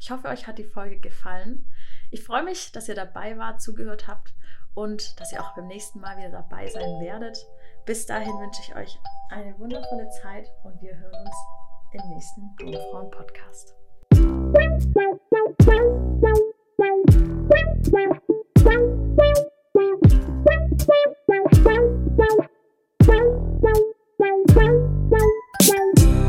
Ich 0.00 0.10
hoffe, 0.10 0.28
euch 0.28 0.46
hat 0.46 0.56
die 0.56 0.64
Folge 0.64 0.98
gefallen. 0.98 1.70
Ich 2.10 2.24
freue 2.24 2.44
mich, 2.44 2.72
dass 2.72 2.88
ihr 2.88 2.94
dabei 2.94 3.36
wart, 3.36 3.60
zugehört 3.60 4.08
habt 4.08 4.32
und 4.72 5.20
dass 5.20 5.32
ihr 5.32 5.42
auch 5.42 5.54
beim 5.54 5.66
nächsten 5.66 6.00
Mal 6.00 6.16
wieder 6.16 6.30
dabei 6.30 6.66
sein 6.66 7.00
werdet. 7.00 7.36
Bis 7.84 8.06
dahin 8.06 8.32
wünsche 8.32 8.62
ich 8.62 8.74
euch 8.74 8.98
eine 9.30 9.58
wundervolle 9.58 10.08
Zeit 10.22 10.48
und 10.64 10.80
wir 10.80 10.96
hören 10.96 11.26
uns 11.26 11.36
im 11.92 12.08
nächsten 12.08 12.40
I 16.82 17.02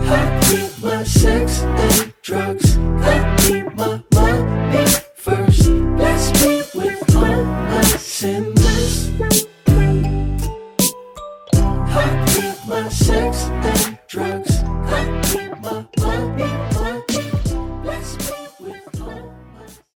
Hot 0.06 0.84
my 0.84 1.04
sex, 1.04 1.62
and 1.62 2.14
drugs. 2.22 3.31